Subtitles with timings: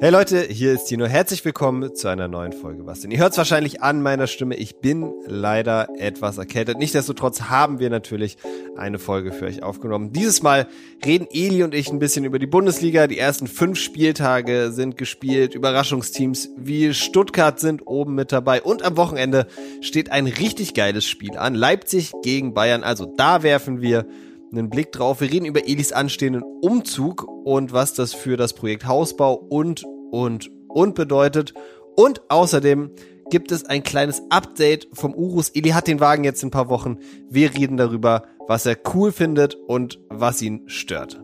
[0.00, 1.06] Hey Leute, hier ist Tino.
[1.06, 2.86] Herzlich willkommen zu einer neuen Folge.
[2.86, 3.10] Was denn?
[3.10, 4.54] Ihr hört es wahrscheinlich an meiner Stimme.
[4.54, 6.78] Ich bin leider etwas erkältet.
[6.78, 8.36] Nichtsdestotrotz haben wir natürlich
[8.76, 10.12] eine Folge für euch aufgenommen.
[10.12, 10.68] Dieses Mal
[11.04, 13.08] reden Eli und ich ein bisschen über die Bundesliga.
[13.08, 15.56] Die ersten fünf Spieltage sind gespielt.
[15.56, 18.62] Überraschungsteams wie Stuttgart sind oben mit dabei.
[18.62, 19.48] Und am Wochenende
[19.80, 21.56] steht ein richtig geiles Spiel an.
[21.56, 22.84] Leipzig gegen Bayern.
[22.84, 24.06] Also da werfen wir
[24.52, 25.20] einen Blick drauf.
[25.20, 30.50] Wir reden über Elis anstehenden Umzug und was das für das Projekt Hausbau und, und,
[30.68, 31.54] und bedeutet.
[31.96, 32.90] Und außerdem
[33.30, 35.50] gibt es ein kleines Update vom Urus.
[35.50, 36.98] Eli hat den Wagen jetzt in ein paar Wochen.
[37.28, 41.20] Wir reden darüber, was er cool findet und was ihn stört.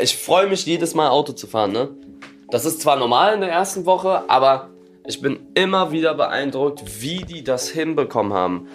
[0.00, 1.90] Ich freue mich jedes Mal Auto zu fahren, ne?
[2.50, 4.70] Das ist zwar normal in der ersten Woche, aber
[5.06, 8.68] ich bin immer wieder beeindruckt, wie die das hinbekommen haben.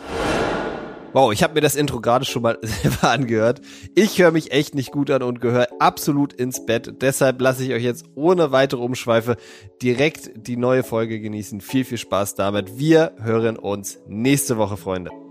[1.14, 3.62] Wow, ich habe mir das Intro gerade schon mal selber angehört.
[3.94, 7.02] Ich höre mich echt nicht gut an und gehöre absolut ins Bett.
[7.02, 9.38] Deshalb lasse ich euch jetzt ohne weitere Umschweife
[9.82, 11.62] direkt die neue Folge genießen.
[11.62, 12.80] Viel, viel Spaß damit.
[12.80, 15.23] Wir hören uns nächste Woche, Freunde.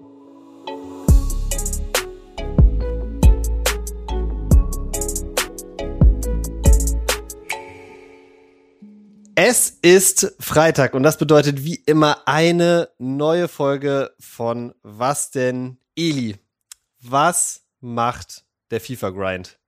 [9.35, 16.37] Es ist Freitag und das bedeutet wie immer eine neue Folge von Was denn Eli?
[17.01, 19.59] Was macht der FIFA Grind?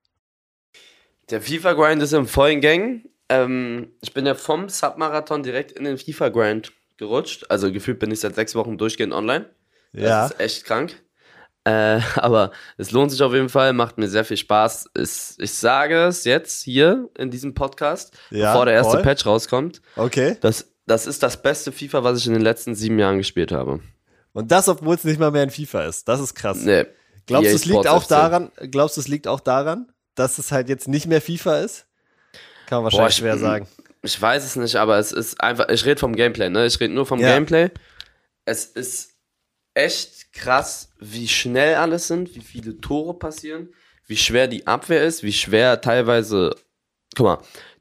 [1.30, 3.08] Der FIFA Grind ist im vollen Gang.
[3.30, 7.46] Ähm, ich bin ja vom Submarathon direkt in den FIFA Grind gerutscht.
[7.48, 9.48] Also gefühlt bin ich seit sechs Wochen durchgehend online.
[9.92, 10.26] Das Ja.
[10.26, 11.02] ist echt krank.
[11.64, 14.90] Äh, aber es lohnt sich auf jeden Fall, macht mir sehr viel Spaß.
[14.94, 19.02] Es, ich sage es jetzt hier in diesem Podcast, Ja, bevor der erste voll.
[19.02, 19.80] Patch rauskommt.
[19.96, 20.36] Okay.
[20.40, 23.80] Das, das ist das beste FIFA, was ich in den letzten sieben Jahren gespielt habe.
[24.32, 26.08] Und das, obwohl es nicht mal mehr ein FIFA ist.
[26.08, 26.58] Das ist krass.
[26.62, 26.86] Nee.
[27.26, 30.52] Glaubst EA du, es liegt auch daran, glaubst du, es liegt auch daran, dass es
[30.52, 31.86] halt jetzt nicht mehr FIFA ist?
[32.66, 33.66] Kann man wahrscheinlich ich- schwer sagen.
[34.02, 36.66] Ich weiß es nicht, aber es ist einfach, ich rede vom Gameplay, ne?
[36.66, 37.32] Ich rede nur vom Ja.
[37.32, 37.70] Gameplay.
[38.44, 39.12] Es ist
[39.72, 43.68] echt krass, wie schnell alles sind, wie viele Tore passieren,
[44.06, 46.54] wie schwer die Abwehr ist, wie schwer teilweise,
[47.16, 47.38] guck mal,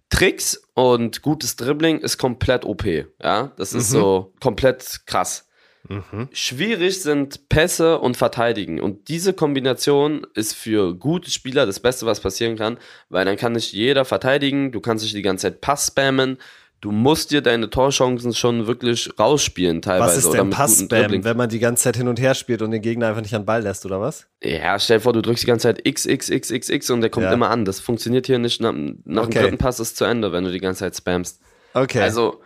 [0.10, 2.86] Tricks und gutes Dribbling ist komplett OP,
[3.22, 3.52] ja?
[3.58, 3.94] Das ist Mhm.
[3.94, 5.48] so komplett krass.
[5.90, 6.30] Mhm.
[6.32, 8.80] Schwierig sind Pässe und Verteidigen.
[8.80, 12.78] Und diese Kombination ist für gute Spieler das Beste, was passieren kann,
[13.10, 16.38] weil dann kann nicht jeder verteidigen, du kannst nicht die ganze Zeit Pass spammen,
[16.84, 20.18] du musst dir deine Torchancen schon wirklich rausspielen teilweise.
[20.18, 22.82] Was ist denn Pass-Spam, wenn man die ganze Zeit hin und her spielt und den
[22.82, 24.28] Gegner einfach nicht an den Ball lässt, oder was?
[24.44, 27.00] Ja, stell dir vor, du drückst die ganze Zeit X, X, X, X, X und
[27.00, 27.32] der kommt Ja.
[27.34, 27.64] immer an.
[27.64, 28.62] Das funktioniert hier nicht.
[28.62, 28.74] Nach,
[29.06, 29.32] nach Okay.
[29.32, 31.40] dem dritten Pass ist zu Ende, wenn du die ganze Zeit spammst.
[31.74, 32.02] Okay.
[32.02, 32.42] Also,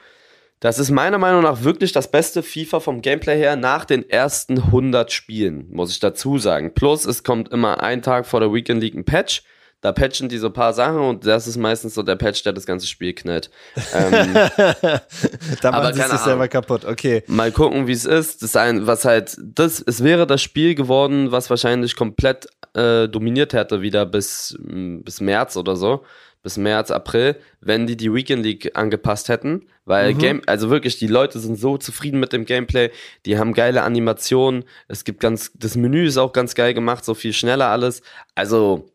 [0.60, 4.58] das ist meiner Meinung nach wirklich das beste FIFA vom Gameplay her nach den ersten
[4.72, 6.74] 100 Spielen, muss ich dazu sagen.
[6.76, 9.42] Plus, es kommt immer ein Tag vor der Weekend League ein Patch.
[9.82, 12.54] Da patchen die so ein paar Sachen und das ist meistens so der Patch, der
[12.54, 13.52] das ganze Spiel knallt.
[13.94, 14.34] Ähm,
[15.62, 16.84] da machen sie sich selber kaputt.
[16.84, 17.24] Okay.
[17.28, 18.42] mal gucken, wie es ist.
[18.42, 23.54] Das ein, was halt, das, es wäre das Spiel geworden, was wahrscheinlich komplett äh, dominiert
[23.54, 26.04] hätte wieder bis, bis März oder so.
[26.42, 29.68] Bis März, April, wenn die die Weekend League angepasst hätten.
[29.86, 30.18] Weil Mhm.
[30.18, 32.90] Game, also wirklich, die Leute sind so zufrieden mit dem Gameplay.
[33.26, 34.64] Die haben geile Animationen.
[34.88, 38.02] Es gibt ganz, das Menü ist auch ganz geil gemacht, so viel schneller alles.
[38.36, 38.90] Also,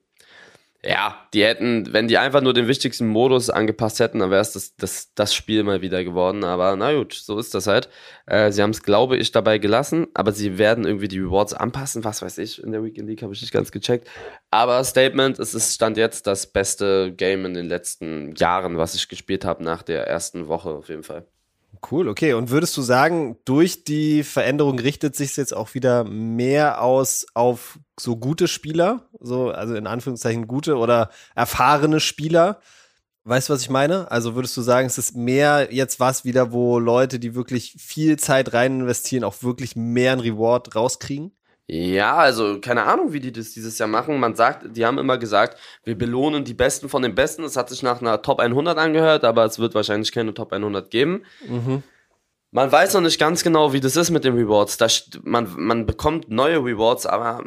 [0.85, 4.53] ja, die hätten, wenn die einfach nur den wichtigsten Modus angepasst hätten, dann wäre es
[4.53, 6.43] das, das, das Spiel mal wieder geworden.
[6.43, 7.89] Aber na gut, so ist das halt.
[8.27, 12.03] Äh, sie haben es, glaube ich, dabei gelassen, aber sie werden irgendwie die Rewards anpassen,
[12.03, 12.61] was weiß ich.
[12.61, 14.09] In der Weekend League habe ich nicht ganz gecheckt.
[14.51, 19.09] Aber Statement, es ist Stand jetzt das beste Game in den letzten Jahren, was ich
[19.09, 21.27] gespielt habe nach der ersten Woche auf jeden Fall.
[21.91, 22.35] Cool, okay.
[22.35, 27.79] Und würdest du sagen, durch die Veränderung richtet sich jetzt auch wieder mehr aus auf
[27.99, 32.61] so gute Spieler, so also in Anführungszeichen gute oder erfahrene Spieler?
[33.25, 34.11] Weißt du, was ich meine?
[34.11, 38.19] Also würdest du sagen, es ist mehr jetzt was wieder, wo Leute, die wirklich viel
[38.19, 41.33] Zeit rein investieren, auch wirklich mehr einen Reward rauskriegen?
[41.69, 44.19] Ja, also keine Ahnung, wie die das dieses Jahr machen.
[44.19, 47.45] Man sagt, die haben immer gesagt, wir belohnen die Besten von den Besten.
[47.45, 50.91] Es hat sich nach einer Top 100 angehört, aber es wird wahrscheinlich keine Top 100
[50.91, 51.25] geben.
[51.49, 51.83] Mhm.
[52.51, 54.77] Man weiß noch nicht ganz genau, wie das ist mit den Rewards.
[54.77, 54.87] Da,
[55.23, 57.45] man, man bekommt neue Rewards, aber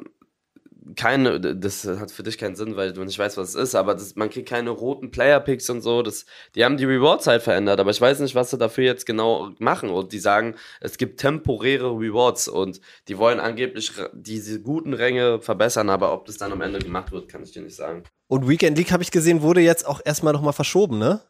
[0.95, 3.95] keine, das hat für dich keinen Sinn, weil du nicht weißt, was es ist, aber
[3.95, 6.03] das, man kriegt keine roten Player-Picks und so.
[6.03, 9.05] Das, die haben die Rewards halt verändert, aber ich weiß nicht, was sie dafür jetzt
[9.05, 9.89] genau machen.
[9.89, 15.89] Und die sagen, es gibt temporäre Rewards und die wollen angeblich diese guten Ränge verbessern,
[15.89, 18.03] aber ob das dann am Ende gemacht wird, kann ich dir nicht sagen.
[18.27, 21.21] Und Weekend League habe ich gesehen, wurde jetzt auch erstmal nochmal verschoben, ne?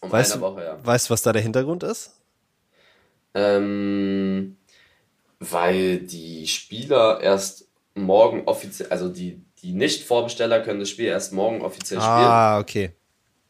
[0.00, 0.78] Um Weißt eine du- Woche, ja.
[0.84, 2.18] Weißt du, was da der Hintergrund ist?
[3.34, 4.56] Ähm,
[5.40, 11.62] weil die Spieler erst morgen offiziell, also die, die Nicht-Vorbesteller können das Spiel erst morgen
[11.62, 12.12] offiziell spielen.
[12.12, 12.92] Ah, okay.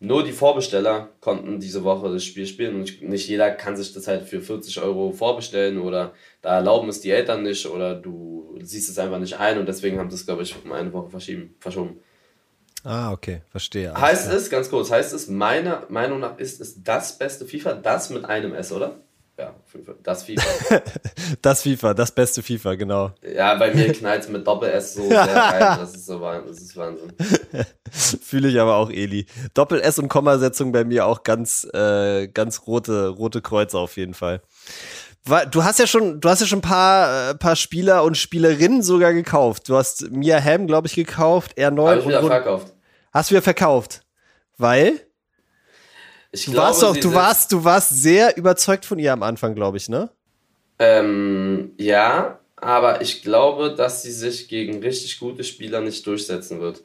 [0.00, 4.08] nur die Vorbesteller konnten diese Woche das Spiel spielen und nicht jeder kann sich das
[4.08, 8.90] halt für 40 Euro vorbestellen oder da erlauben es die Eltern nicht oder du siehst
[8.90, 11.54] es einfach nicht ein und deswegen haben sie es, glaube ich, um eine Woche verschieben,
[11.60, 12.00] verschoben.
[12.84, 13.94] Ah, okay, verstehe.
[13.94, 18.10] Heißt es, ganz kurz, heißt es, meiner Meinung nach ist es das beste FIFA, das
[18.10, 18.96] mit einem S, oder?
[19.38, 19.54] Ja,
[20.02, 20.82] das FIFA.
[21.42, 23.12] das FIFA, das beste FIFA, genau.
[23.22, 25.78] Ja, bei mir knallt es mit Doppel-S so sehr rein.
[25.80, 27.12] Das ist so das ist Wahnsinn.
[27.90, 29.26] Fühle ich aber auch, Eli.
[29.54, 34.42] Doppel-S und Kommasetzung bei mir auch ganz, äh, ganz rote, rote Kreuze auf jeden Fall.
[35.50, 38.82] Du hast ja schon, du hast ja schon ein paar, äh, paar Spieler und Spielerinnen
[38.82, 39.68] sogar gekauft.
[39.68, 41.88] Du hast Mia Hamm, glaube ich, gekauft, R9.
[41.88, 42.74] Hab ich wieder verkauft.
[43.12, 44.02] Hast du wieder verkauft?
[44.58, 45.00] Weil?
[46.32, 49.54] Ich du glaube, warst doch, du warst, du warst sehr überzeugt von ihr am Anfang,
[49.54, 50.10] glaube ich, ne?
[50.78, 56.82] Ähm, ja, aber ich glaube, dass sie sich gegen richtig gute Spieler nicht durchsetzen wird.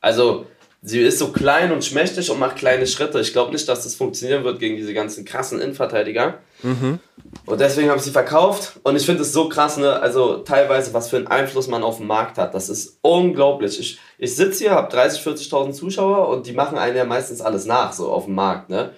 [0.00, 0.46] Also,
[0.82, 3.20] sie ist so klein und schmächtig und macht kleine Schritte.
[3.20, 6.38] Ich glaube nicht, dass das funktionieren wird gegen diese ganzen krassen Innenverteidiger.
[6.62, 7.00] Mhm.
[7.46, 8.78] Und deswegen habe ich sie verkauft.
[8.84, 10.00] Und ich finde es so krass, ne?
[10.00, 12.54] Also teilweise, was für einen Einfluss man auf den Markt hat.
[12.54, 13.78] Das ist unglaublich.
[13.80, 17.66] Ich, ich sitze hier, habe 30, 40.000 Zuschauer und die machen einem ja meistens alles
[17.66, 18.92] nach, so auf dem Markt, ne?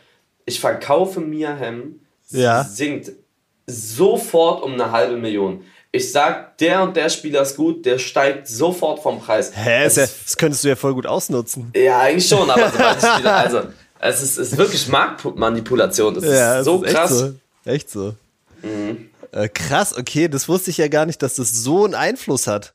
[0.45, 1.59] Ich verkaufe Mia
[2.23, 2.65] sie ja.
[2.65, 3.13] sinkt
[3.67, 8.47] sofort um eine halbe Million ich sag, der und der Spieler ist gut, der steigt
[8.47, 9.51] sofort vom Preis.
[9.55, 11.73] Hä, das, das könntest du ja voll gut ausnutzen.
[11.75, 12.73] Ja, eigentlich schon, aber
[13.19, 13.63] wieder, also,
[13.99, 16.15] es ist, ist wirklich Marktmanipulation.
[16.15, 17.11] Das ja, ist so ist krass.
[17.11, 17.35] So.
[17.65, 18.15] Echt so.
[18.63, 19.11] Mhm.
[19.33, 22.75] Äh, krass, okay, das wusste ich ja gar nicht, dass das so einen Einfluss hat.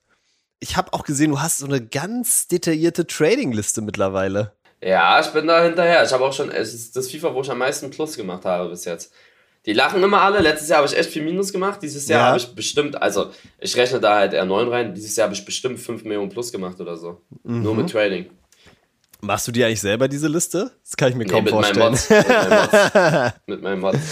[0.60, 4.54] Ich habe auch gesehen, du hast so eine ganz detaillierte Trading-Liste mittlerweile.
[4.82, 6.04] Ja, ich bin da hinterher.
[6.04, 8.70] Ich habe auch schon, es ist das FIFA, wo ich am meisten Plus gemacht habe
[8.70, 9.12] bis jetzt.
[9.66, 10.42] Die lachen immer alle.
[10.42, 11.80] Letztes Jahr habe ich echt viel Minus gemacht.
[11.82, 12.28] Dieses Jahr ja.
[12.28, 14.94] habe ich bestimmt, also ich rechne da halt R9 rein.
[14.94, 17.22] Dieses Jahr habe ich bestimmt 5 Millionen plus gemacht oder so.
[17.44, 17.64] Mhm.
[17.64, 18.28] Nur mit Trading.
[19.22, 20.72] Machst du dir eigentlich selber diese Liste?
[20.84, 21.98] Das kann ich mir nee, kaum mit vorstellen.
[22.94, 23.96] Meinem mit meinem Mod.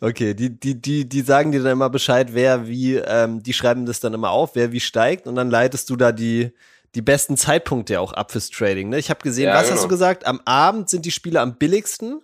[0.00, 3.86] Okay, die, die, die, die sagen dir dann immer Bescheid, wer wie, ähm, die schreiben
[3.86, 6.52] das dann immer auf, wer wie steigt und dann leitest du da die,
[6.94, 8.88] die besten Zeitpunkte auch ab fürs Trading.
[8.90, 8.98] Ne?
[8.98, 9.76] Ich habe gesehen, ja, was genau.
[9.76, 10.26] hast du gesagt?
[10.26, 12.20] Am Abend sind die Spiele am billigsten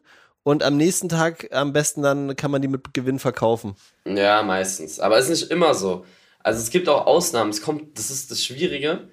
[0.51, 3.77] und am nächsten Tag am besten dann kann man die mit Gewinn verkaufen.
[4.05, 4.99] Ja, meistens.
[4.99, 6.05] Aber es ist nicht immer so.
[6.41, 7.51] Also es gibt auch Ausnahmen.
[7.51, 9.09] Es kommt, das ist das Schwierige.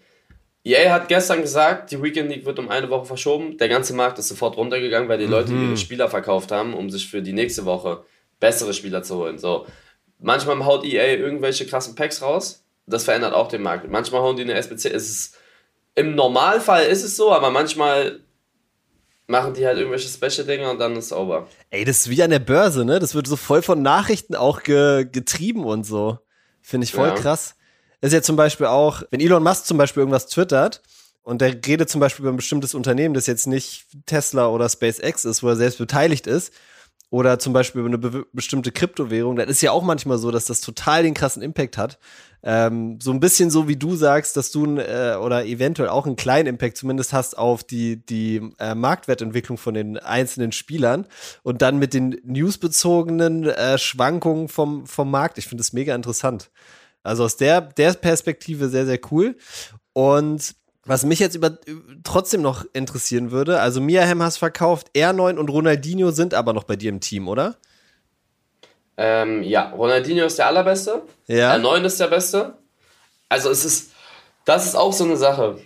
[0.64, 3.58] EA hat gestern gesagt, die Weekend League wird um eine Woche verschoben.
[3.60, 5.32] Der ganze Markt ist sofort runtergegangen, weil die mhm.
[5.32, 8.04] Leute ihre Spieler verkauft haben, um sich für die nächste Woche
[8.40, 9.38] bessere Spieler zu holen.
[9.38, 9.68] So.
[10.20, 12.64] Manchmal haut EA irgendwelche krassen Packs raus.
[12.88, 13.88] Das verändert auch den Markt.
[13.90, 14.86] Manchmal hauen die eine SBC.
[14.86, 15.38] Es ist,
[15.94, 18.22] Im Normalfall ist es so, aber manchmal
[19.28, 21.48] machen die halt irgendwelche Special-Dinger und dann ist es over.
[21.70, 23.00] Ey, das ist wie an der Börse, ne?
[23.00, 26.20] Das wird so voll von Nachrichten auch ge getrieben und so.
[26.62, 27.16] Finde ich voll ja.
[27.16, 27.56] krass.
[28.02, 30.82] ist ja zum Beispiel auch, wenn Elon Musk zum Beispiel irgendwas twittert
[31.24, 35.26] und der redet zum Beispiel über ein bestimmtes Unternehmen, das jetzt nicht Tesla oder SpaceX
[35.26, 36.54] ist, wo er selbst beteiligt ist,
[37.10, 40.46] oder zum Beispiel über eine be bestimmte Kryptowährung, dann ist ja auch manchmal so, dass
[40.46, 42.00] das total den krassen Impact hat.
[42.44, 46.18] Ähm, so ein bisschen so wie du sagst, dass du äh, oder eventuell auch einen
[46.18, 51.08] kleinen Impact zumindest hast auf die, die äh, Marktwertentwicklung von den einzelnen Spielern
[51.44, 55.38] und dann mit den newsbezogenen äh, Schwankungen vom, vom Markt.
[55.38, 56.52] Ich finde das mega interessant.
[57.04, 59.38] Also aus der, der Perspektive sehr, sehr cool.
[59.94, 60.56] Und
[60.88, 61.58] was mich jetzt über,
[62.04, 66.76] trotzdem noch interessieren würde, also Miahem hast verkauft, R9 und Ronaldinho sind aber noch bei
[66.76, 67.56] dir im Team, oder?
[68.98, 71.04] Ähm, ja, Ronaldinho ist der allerbeste.
[71.28, 71.54] Ja.
[71.56, 72.58] R9 ist der beste.
[73.30, 73.92] Also es ist,
[74.46, 75.60] das ist auch so eine Sache.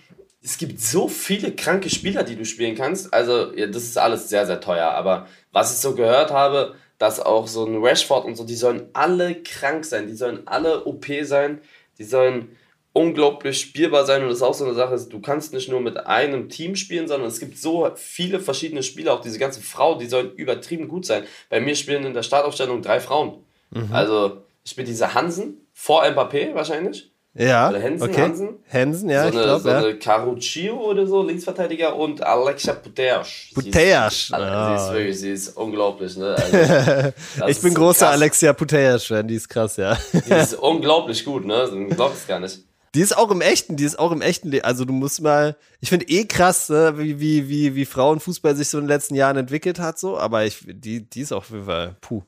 [0.44, 3.14] Es gibt so viele kranke Spieler, die du spielen kannst.
[3.14, 4.90] Also ja, das ist alles sehr, sehr teuer.
[4.90, 8.90] Aber was ich so gehört habe, dass auch so ein Rashford und so, die sollen
[8.94, 10.08] alle krank sein.
[10.08, 11.62] Die sollen alle OP sein.
[11.98, 12.58] Die sollen
[12.94, 15.98] unglaublich spielbar sein und das ist auch so eine Sache, du kannst nicht nur mit
[16.06, 20.08] einem Team spielen, sondern es gibt so viele verschiedene Spieler, auch diese ganzen Frauen, die
[20.08, 21.24] sollen übertrieben gut sein.
[21.50, 23.44] Bei mir spielen in der Startaufstellung drei Frauen.
[23.70, 23.90] Mhm.
[23.92, 27.12] Also ich bin diese Hansen vor Mbappé wahrscheinlich.
[27.34, 28.22] Ja, oder Hensen, okay.
[28.24, 28.50] Hansen.
[28.70, 29.78] Hansen, ja, so ich glaube, so ja.
[29.78, 33.52] eine Caruccio oder so, Linksverteidiger und Alexia Puteas.
[33.54, 34.28] Puteas.
[34.28, 34.68] Sie, ist, oh.
[34.68, 36.36] sie ist wirklich, sie ist unglaublich, ne?
[36.36, 38.16] Also, ich bin großer krass.
[38.16, 39.98] Alexia Puteas-Fan, die ist krass, ja.
[40.12, 41.70] Die ist unglaublich gut, ne?
[41.72, 42.60] Du glaubst gar nicht.
[42.94, 44.66] Die ist auch im echten, die ist auch im echten Leben.
[44.66, 48.68] Also du musst mal, ich finde eh krass, ne, wie, wie, wie, wie Frauenfußball sich
[48.68, 51.50] so in den letzten Jahren entwickelt hat, so, aber ich, die, die ist auch auf
[51.52, 52.24] jeden Fall, puh.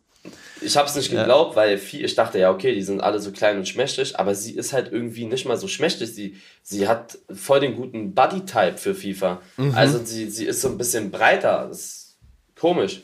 [0.61, 1.55] Ich habe es nicht geglaubt, ja.
[1.57, 4.55] weil viel, ich dachte ja, okay, die sind alle so klein und schmächtig, aber sie
[4.55, 6.13] ist halt irgendwie nicht mal so schmächtig.
[6.13, 9.41] Sie, sie hat voll den guten Body-Type für FIFA.
[9.57, 9.75] Mhm.
[9.75, 11.67] Also sie, sie ist so ein bisschen breiter.
[11.67, 12.17] Das ist
[12.57, 13.01] komisch.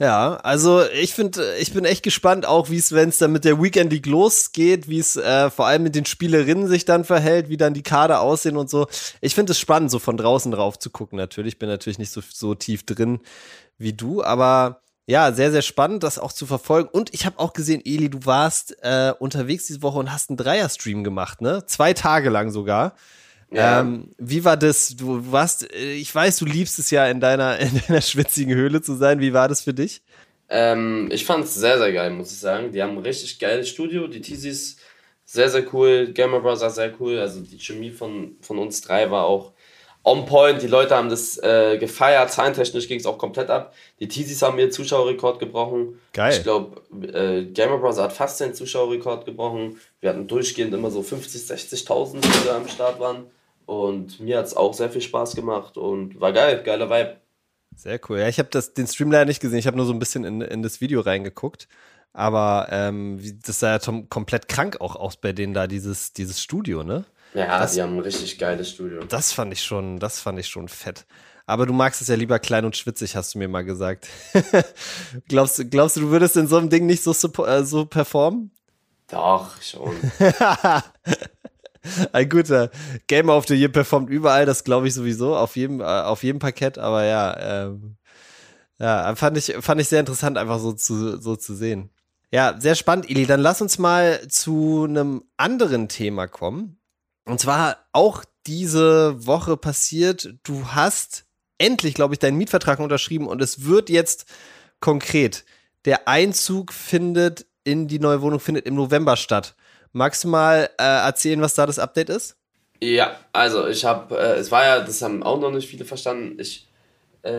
[0.00, 3.44] Ja, also ich finde, ich bin echt gespannt, auch wie es, wenn es dann mit
[3.44, 7.48] der Weekend League losgeht, wie es äh, vor allem mit den Spielerinnen sich dann verhält,
[7.48, 8.86] wie dann die Kader aussehen und so.
[9.20, 11.16] Ich finde es spannend, so von draußen drauf zu gucken.
[11.16, 13.18] Natürlich Ich bin natürlich nicht so so tief drin
[13.76, 16.90] wie du, aber ja, sehr sehr spannend, das auch zu verfolgen.
[16.92, 20.36] Und ich habe auch gesehen, Eli, du warst äh, unterwegs diese Woche und hast einen
[20.36, 21.64] Dreier-Stream gemacht, ne?
[21.66, 22.94] Zwei Tage lang sogar.
[23.50, 23.80] Ja.
[23.80, 24.94] Ähm, wie war das?
[24.96, 28.82] Du warst, äh, ich weiß, du liebst es ja in deiner, in deiner schwitzigen Höhle
[28.82, 29.20] zu sein.
[29.20, 30.02] Wie war das für dich?
[30.50, 32.72] Ähm, ich fand es sehr, sehr geil, muss ich sagen.
[32.72, 34.06] Die haben ein richtig geiles Studio.
[34.06, 34.76] Die Teasies
[35.24, 36.12] sehr, sehr cool.
[36.12, 36.60] Gamer Bros.
[36.74, 37.18] sehr cool.
[37.18, 39.52] Also die Chemie von, von uns drei war auch
[40.04, 40.62] on point.
[40.62, 42.32] Die Leute haben das äh, gefeiert.
[42.32, 43.74] Zahlentechnisch ging es auch komplett ab.
[44.00, 46.00] Die Teasies haben ihr Zuschauerrekord gebrochen.
[46.14, 46.32] Geil.
[46.34, 47.98] Ich glaube, äh, Gamer Bros.
[47.98, 49.78] hat fast den Zuschauerrekord gebrochen.
[50.00, 53.26] Wir hatten durchgehend immer so 50, 60.000, die da am Start waren.
[53.68, 57.18] Und mir hat es auch sehr viel Spaß gemacht und war geil, geiler Vibe.
[57.76, 58.18] Sehr cool.
[58.18, 59.58] Ja, ich habe den Stream leider nicht gesehen.
[59.58, 61.68] Ich habe nur so ein bisschen in, in das Video reingeguckt.
[62.14, 66.82] Aber ähm, das sah ja komplett krank auch aus bei denen da, dieses, dieses Studio,
[66.82, 67.04] ne?
[67.34, 69.00] Ja, das, die haben ein richtig geiles Studio.
[69.04, 71.04] Das fand ich schon, das fand ich schon fett.
[71.44, 74.08] Aber du magst es ja lieber klein und schwitzig, hast du mir mal gesagt.
[75.28, 77.12] glaubst, glaubst du, du würdest in so einem Ding nicht so,
[77.44, 78.50] äh, so performen?
[79.10, 79.94] Doch, schon.
[82.12, 82.70] Ein guter
[83.06, 86.38] Game of the Year performt überall, das glaube ich sowieso, auf jedem, äh, auf jedem
[86.38, 87.96] Parkett, aber ja, ähm,
[88.78, 91.90] ja, fand ich, fand ich sehr interessant, einfach so zu, so zu sehen.
[92.30, 93.26] Ja, sehr spannend, Ili.
[93.26, 96.78] Dann lass uns mal zu einem anderen Thema kommen.
[97.24, 101.24] Und zwar auch diese Woche passiert, du hast
[101.58, 104.26] endlich, glaube ich, deinen Mietvertrag unterschrieben und es wird jetzt
[104.80, 105.44] konkret.
[105.84, 109.54] Der Einzug findet in die neue Wohnung findet im November statt.
[109.98, 112.36] Magst du mal äh, erzählen, was da das Update ist?
[112.80, 116.38] Ja, also ich habe, äh, es war ja, das haben auch noch nicht viele verstanden,
[116.38, 116.68] ich
[117.22, 117.30] äh,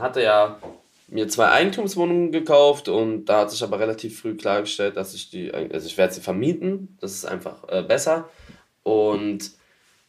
[0.00, 0.58] hatte ja
[1.06, 5.54] mir zwei Eigentumswohnungen gekauft und da hat sich aber relativ früh klargestellt, dass ich die,
[5.54, 8.28] also ich werde sie vermieten, das ist einfach äh, besser
[8.82, 9.52] und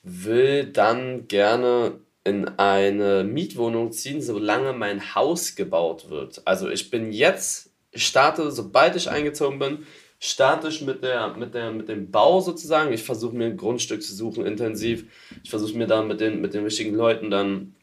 [0.02, 6.42] will dann gerne in eine Mietwohnung ziehen, solange mein Haus gebaut wird.
[6.46, 9.86] Also ich bin jetzt, ich starte, sobald ich eingezogen bin,
[10.22, 12.94] statisch mit, der, mit, der, mit dem Bau sozusagen.
[12.94, 15.06] Ich versuche mir ein Grundstück zu suchen, intensiv.
[15.44, 17.76] Ich versuche mir da mit den, mit den richtigen Leuten dann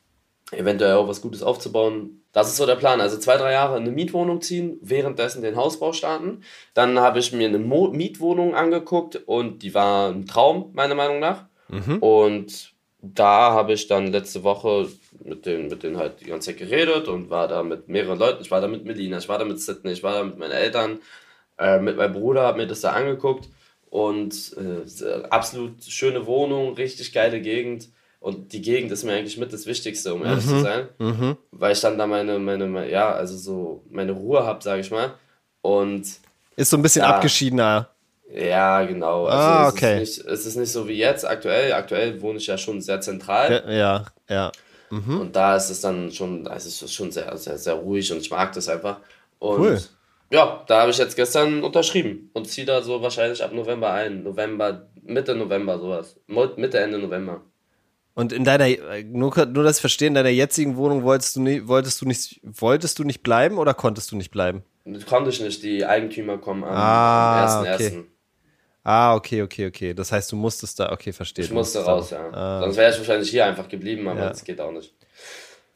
[0.53, 2.23] eventuell auch was Gutes aufzubauen.
[2.33, 3.01] Das ist so der Plan.
[3.01, 6.43] Also zwei, drei Jahre eine Mietwohnung ziehen, währenddessen den Hausbau starten.
[6.75, 11.19] Dann habe ich mir eine Mo Mietwohnung angeguckt und die war ein Traum, meiner Meinung
[11.19, 11.47] nach.
[11.69, 11.99] Mhm.
[11.99, 14.89] Und da habe ich dann letzte Woche
[15.25, 18.43] mit denen, mit denen halt die ganze Zeit geredet und war da mit mehreren Leuten.
[18.43, 20.53] Ich war da mit Melina, ich war da mit Sydney, ich war da mit meinen
[20.53, 21.01] Eltern
[21.59, 23.49] äh, mit meinem Bruder, habe mir das da angeguckt
[23.91, 27.89] und äh, absolut schöne Wohnung, richtig geile Gegend.
[28.21, 30.49] Und die Gegend ist mir eigentlich mit das Wichtigste, um ehrlich mhm.
[30.49, 30.89] zu sein.
[30.99, 31.37] Mhm.
[31.53, 35.15] Weil ich dann da meine, meine, ja, also so meine Ruhe habe, sage ich mal.
[35.63, 36.05] Und.
[36.57, 37.89] Ist so ein bisschen ja, abgeschiedener.
[38.33, 39.27] Ja, genau.
[39.27, 40.03] Also ah, okay.
[40.03, 41.73] Es ist, nicht, es ist nicht so wie jetzt aktuell.
[41.73, 43.63] Aktuell wohne ich ja schon sehr zentral.
[43.67, 44.05] Ja, ja.
[44.29, 44.53] ja.
[44.91, 45.21] Mhm.
[45.21, 48.19] Und da ist es dann schon, also es ist schon sehr, sehr, sehr ruhig und
[48.19, 48.99] ich mag das einfach.
[49.39, 49.81] Und cool
[50.31, 54.23] ja, da habe ich jetzt gestern unterschrieben und ziehe da so wahrscheinlich ab November ein.
[54.23, 56.19] November, Mitte November, sowas.
[56.27, 57.43] Mitte, Ende November.
[58.15, 58.67] Und in deiner,
[59.05, 62.99] nur, nur das Verstehen, in deiner jetzigen Wohnung wolltest du, nicht, wolltest, du nicht, wolltest
[62.99, 64.65] du nicht bleiben oder konntest du nicht bleiben?
[65.07, 67.75] konnte ich nicht, die Eigentümer kommen am, ah, am 1.1.
[67.75, 68.05] Okay.
[68.85, 69.95] Ah, okay, okay, okay.
[69.95, 71.45] Das heißt, du musstest da, okay, verstehe.
[71.45, 72.31] Ich musste raus, ja.
[72.33, 72.61] Ah.
[72.61, 74.29] Sonst wäre ich wahrscheinlich hier einfach geblieben, aber ja.
[74.31, 74.95] das geht auch nicht.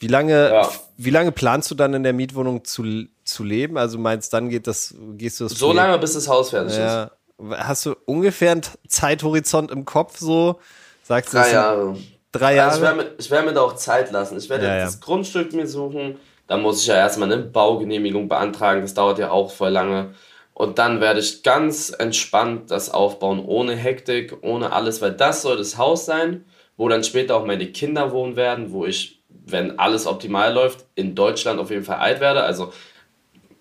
[0.03, 0.69] Wie lange, ja.
[0.97, 3.79] wie lange planst du dann in der Mietwohnung zu, zu leben?
[3.79, 7.05] Also meinst dann geht das, gehst du das So lange, bis das Haus fertig ja.
[7.05, 7.11] ist.
[7.57, 10.59] Hast du ungefähr einen Zeithorizont im Kopf so?
[11.05, 11.97] Sagst drei Jahre.
[12.33, 12.73] Drei Jahre.
[12.73, 14.37] Also ich werde mir, werd mir da auch Zeit lassen.
[14.39, 16.17] Ich werde ja, jetzt das Grundstück mir suchen.
[16.49, 18.83] Dann muss ich ja erstmal eine Baugenehmigung beantragen.
[18.83, 20.15] Das dauert ja auch voll lange.
[20.53, 25.59] Und dann werde ich ganz entspannt das aufbauen, ohne Hektik, ohne alles, weil das soll
[25.59, 26.45] das Haus sein,
[26.77, 31.15] wo dann später auch meine Kinder wohnen werden, wo ich wenn alles optimal läuft, in
[31.15, 32.43] Deutschland auf jeden Fall alt werde.
[32.43, 32.73] Also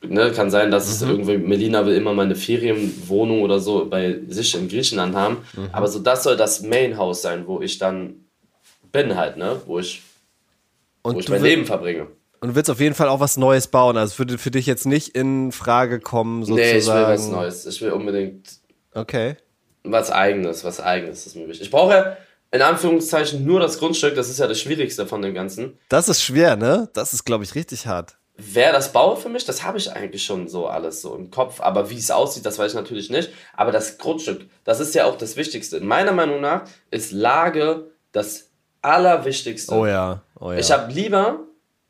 [0.07, 0.91] ne, kann sein, dass mhm.
[0.91, 5.37] es irgendwie, Melina will immer mal eine Ferienwohnung oder so bei sich in Griechenland haben.
[5.53, 5.69] Mhm.
[5.71, 8.25] Aber so das soll das Main-Haus sein, wo ich dann
[8.91, 9.61] bin halt, ne?
[9.65, 10.01] Wo ich,
[11.01, 12.07] und wo ich mein Leben verbringe.
[12.41, 13.97] Und du willst auf jeden Fall auch was Neues bauen.
[13.97, 16.71] Also für, für dich jetzt nicht in Frage kommen, sozusagen.
[16.71, 17.65] Nee, ich will was Neues.
[17.67, 18.49] Ich will unbedingt.
[18.93, 19.37] Okay.
[19.83, 21.67] Was Eigenes, was Eigenes ist mir wichtig.
[21.67, 22.17] Ich brauche ja
[22.51, 25.77] in Anführungszeichen nur das Grundstück, das ist ja das Schwierigste von dem Ganzen.
[25.89, 26.89] Das ist schwer, ne?
[26.93, 28.17] Das ist, glaube ich, richtig hart.
[28.35, 31.61] Wer das baut für mich, das habe ich eigentlich schon so alles so im Kopf.
[31.61, 33.29] Aber wie es aussieht, das weiß ich natürlich nicht.
[33.55, 35.79] Aber das Grundstück, das ist ja auch das Wichtigste.
[35.79, 38.49] Meiner Meinung nach ist Lage das
[38.81, 39.75] Allerwichtigste.
[39.75, 40.57] Oh ja, oh ja.
[40.57, 41.39] Ich habe lieber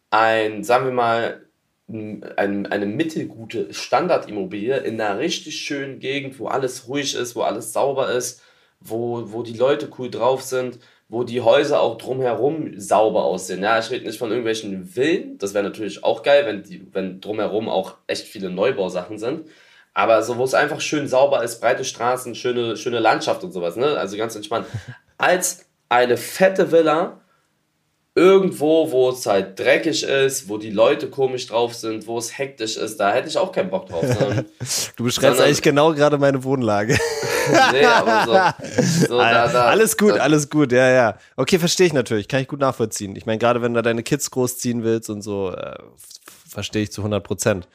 [0.10, 1.42] ein, sagen wir mal,
[1.88, 7.74] ein, eine mittelgute Standardimmobilie in einer richtig schönen Gegend, wo alles ruhig ist, wo alles
[7.74, 8.42] sauber ist,
[8.82, 13.62] wo, wo die Leute cool drauf sind, wo die Häuser auch drumherum sauber aussehen.
[13.62, 17.22] Ja, ich rede nicht von irgendwelchen Villen, das wäre natürlich auch geil, wenn, die, wenn
[17.22, 19.48] drumherum auch echt viele Neubausachen sind.
[19.94, 23.76] Aber so, wo es einfach schön sauber ist, breite Straßen, schöne, schöne Landschaft und sowas,
[23.76, 23.98] ne?
[23.98, 24.66] Also ganz entspannt.
[25.18, 27.20] Als eine fette Villa
[28.16, 32.78] irgendwo, wo es halt dreckig ist, wo die Leute komisch drauf sind, wo es hektisch
[32.78, 34.06] ist, da hätte ich auch keinen Bock drauf.
[34.06, 34.46] Sondern,
[34.96, 36.98] du beschreibst sondern, eigentlich genau gerade meine Wohnlage.
[37.72, 41.18] nee, aber so, so da, da, alles gut, da, alles gut, ja, ja.
[41.36, 43.16] Okay, verstehe ich natürlich, kann ich gut nachvollziehen.
[43.16, 45.78] Ich meine, gerade wenn du deine Kids großziehen willst und so, äh,
[46.48, 47.68] verstehe ich zu 100 Prozent.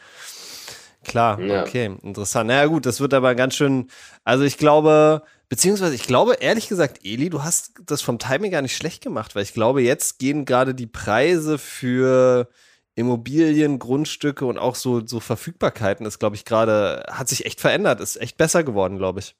[1.04, 1.62] Klar, ja.
[1.62, 2.48] okay, interessant.
[2.48, 3.88] Naja gut, das wird aber ganz schön,
[4.24, 8.62] also ich glaube, Beziehungsweise, ich glaube, ehrlich gesagt, Eli, du hast das vom Timing gar
[8.62, 12.48] nicht schlecht gemacht, weil ich glaube, jetzt gehen gerade die Preise für
[12.96, 18.00] Immobilien, Grundstücke und auch so, so Verfügbarkeiten ist, glaube ich, gerade, hat sich echt verändert,
[18.00, 19.36] ist echt besser geworden, glaube ich.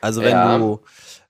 [0.00, 0.58] Also wenn ja.
[0.58, 0.80] du,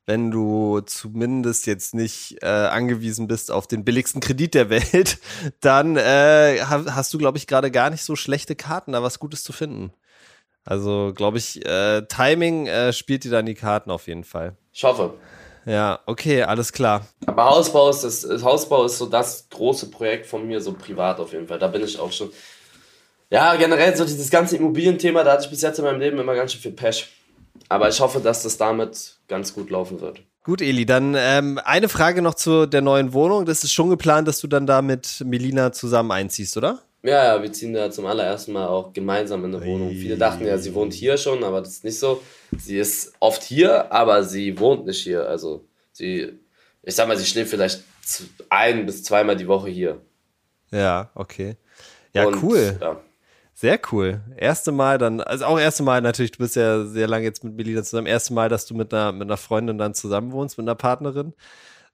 [0.07, 5.19] wenn du zumindest jetzt nicht äh, angewiesen bist auf den billigsten Kredit der Welt,
[5.61, 9.45] dann äh, hast du, glaube ich, gerade gar nicht so schlechte Karten, da was Gutes
[9.45, 9.93] zu finden.
[10.65, 14.57] Also, glaube ich, äh, Timing äh, spielt dir dann die Karten auf jeden Fall.
[14.73, 15.15] Ich hoffe.
[15.65, 17.07] Ja, okay, alles klar.
[17.27, 21.33] Aber Hausbau ist, das, Hausbau ist so das große Projekt von mir, so privat auf
[21.33, 21.59] jeden Fall.
[21.59, 22.31] Da bin ich auch schon.
[23.31, 26.35] Ja, generell so dieses ganze Immobilienthema, da hatte ich bis jetzt in meinem Leben immer
[26.35, 27.09] ganz schön viel Pech.
[27.69, 30.23] Aber ich hoffe, dass das damit ganz gut laufen wird.
[30.45, 33.45] Gut, Eli, dann ähm, eine Frage noch zu der neuen Wohnung.
[33.45, 36.81] Das ist schon geplant, dass du dann da mit Melina zusammen einziehst, oder?
[37.03, 39.91] Ja, ja, wir ziehen da zum allerersten Mal auch gemeinsam in eine Wohnung.
[39.91, 42.23] Viele dachten ja, sie wohnt hier schon, aber das ist nicht so.
[42.57, 45.29] Sie ist oft hier, aber sie wohnt nicht hier.
[45.29, 46.39] Also sie,
[46.83, 47.85] ich sag mal, sie schläft vielleicht
[48.49, 50.01] ein bis zweimal die Woche hier.
[50.73, 51.57] Ja, okay.
[52.13, 52.79] Ja, Und, cool.
[52.81, 53.01] Ja.
[53.61, 54.21] Sehr cool.
[54.37, 57.57] Erste Mal dann, also auch erste Mal natürlich, du bist ja sehr lange jetzt mit
[57.57, 58.07] Melina zusammen.
[58.07, 61.35] Erste Mal, dass du mit einer, mit einer Freundin dann zusammen wohnst, mit einer Partnerin.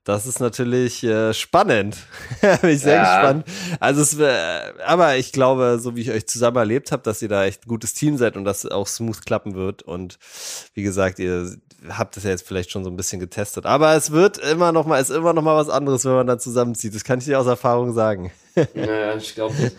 [0.05, 1.97] Das ist natürlich äh, spannend.
[2.61, 3.15] Bin ich sehr ja.
[3.15, 3.47] gespannt.
[3.81, 7.31] Also es, äh, aber ich glaube, so wie ich euch zusammen erlebt habe, dass ihr
[7.31, 9.81] da echt ein gutes Team seid und das auch smooth klappen wird.
[9.81, 10.19] Und
[10.75, 11.51] wie gesagt, ihr
[11.89, 13.65] habt es ja jetzt vielleicht schon so ein bisschen getestet.
[13.65, 16.41] Aber es wird immer noch mal, ist immer noch mal was anderes, wenn man dann
[16.41, 16.95] zusammenzieht.
[16.95, 18.33] Das kann ich dir aus Erfahrung sagen.
[18.75, 19.55] Ja, ich glaube.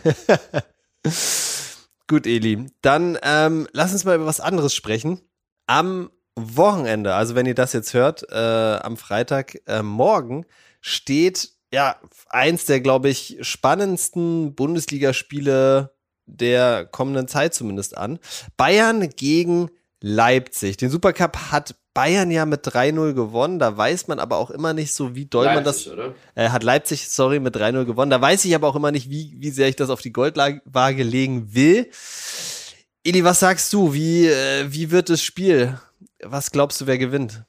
[2.07, 2.67] Gut, Eli.
[2.81, 5.21] Dann ähm, lass uns mal über was anderes sprechen.
[5.67, 10.45] Am Wochenende, also wenn ihr das jetzt hört, äh, am Freitag äh, morgen
[10.81, 11.95] steht ja
[12.29, 18.19] eins der, glaube ich, spannendsten Bundesligaspiele der kommenden Zeit zumindest an.
[18.57, 19.71] Bayern gegen
[20.07, 20.77] Leipzig.
[20.77, 23.57] Den Supercup hat Bayern ja mit 3-0 gewonnen.
[23.57, 25.87] Da weiß man aber auch immer nicht so, wie doll Leipzig, man das.
[25.87, 26.15] Oder?
[26.35, 28.11] Äh, hat Leipzig, sorry, mit 3-0 gewonnen.
[28.11, 31.01] Da weiß ich aber auch immer nicht, wie, wie sehr ich das auf die Goldwaage
[31.01, 31.89] legen will.
[33.03, 33.95] Eli, was sagst du?
[33.95, 35.79] Wie, äh, wie wird das Spiel?
[36.21, 37.43] Was glaubst du, wer gewinnt?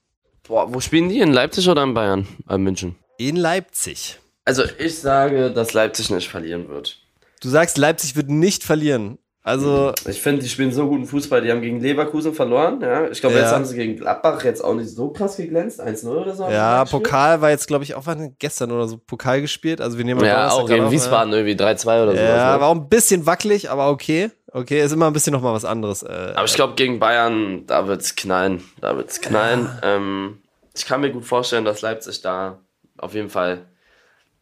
[0.44, 1.20] Boah, wo spielen die?
[1.20, 2.26] In Leipzig oder in Bayern?
[2.48, 2.96] In München?
[3.18, 4.18] In Leipzig.
[4.46, 7.02] Also ich sage, dass Leipzig nicht verlieren wird.
[7.42, 9.18] Du sagst, Leipzig wird nicht verlieren.
[9.46, 9.92] Also.
[10.08, 11.40] Ich finde, die spielen so guten Fußball.
[11.40, 12.80] Die haben gegen Leverkusen verloren.
[12.80, 13.08] Ja.
[13.08, 13.42] Ich glaube, ja.
[13.42, 15.80] jetzt haben sie gegen Gladbach jetzt auch nicht so krass geglänzt.
[15.80, 16.48] 1-0 oder so.
[16.48, 18.02] Ja, Pokal war jetzt, glaube ich, auch
[18.40, 19.80] gestern oder so Pokal gespielt.
[19.80, 22.18] Also wir nehmen Ja, auch gegen Wiesbaden irgendwie 3-2 oder so.
[22.18, 22.60] Ja, ne?
[22.60, 24.32] war auch ein bisschen wackelig, aber okay.
[24.52, 26.02] Okay, ist immer ein bisschen nochmal was anderes.
[26.02, 28.64] Äh, aber ich glaube, gegen Bayern, da wird es knallen.
[28.80, 29.68] Da wird es knallen.
[29.80, 29.94] Ja.
[29.94, 30.38] Ähm,
[30.74, 32.58] ich kann mir gut vorstellen, dass Leipzig da
[32.98, 33.66] auf jeden Fall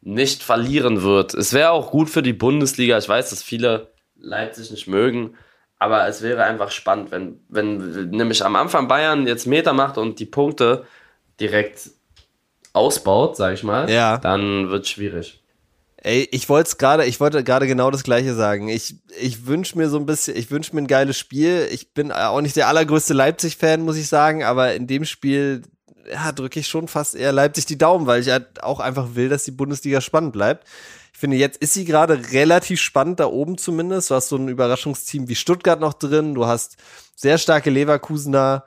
[0.00, 1.34] nicht verlieren wird.
[1.34, 2.96] Es wäre auch gut für die Bundesliga.
[2.96, 3.93] Ich weiß, dass viele
[4.24, 5.36] Leipzig nicht mögen.
[5.78, 10.18] Aber es wäre einfach spannend, wenn, wenn nämlich am Anfang Bayern jetzt Meter macht und
[10.18, 10.86] die Punkte
[11.40, 11.90] direkt
[12.72, 14.18] ausbaut, sag ich mal, ja.
[14.18, 15.42] dann wird es schwierig.
[15.96, 18.68] Ey, ich wollte gerade, ich wollte gerade genau das gleiche sagen.
[18.68, 21.66] Ich, ich wünsche mir so ein bisschen, ich wünsche mir ein geiles Spiel.
[21.70, 25.62] Ich bin auch nicht der allergrößte Leipzig-Fan, muss ich sagen, aber in dem Spiel
[26.10, 29.30] ja, drücke ich schon fast eher Leipzig die Daumen, weil ich halt auch einfach will,
[29.30, 30.66] dass die Bundesliga spannend bleibt.
[31.24, 34.10] Ich finde, jetzt ist sie gerade relativ spannend da oben zumindest.
[34.10, 36.34] Du hast so ein Überraschungsteam wie Stuttgart noch drin.
[36.34, 36.76] Du hast
[37.16, 38.64] sehr starke Leverkusener.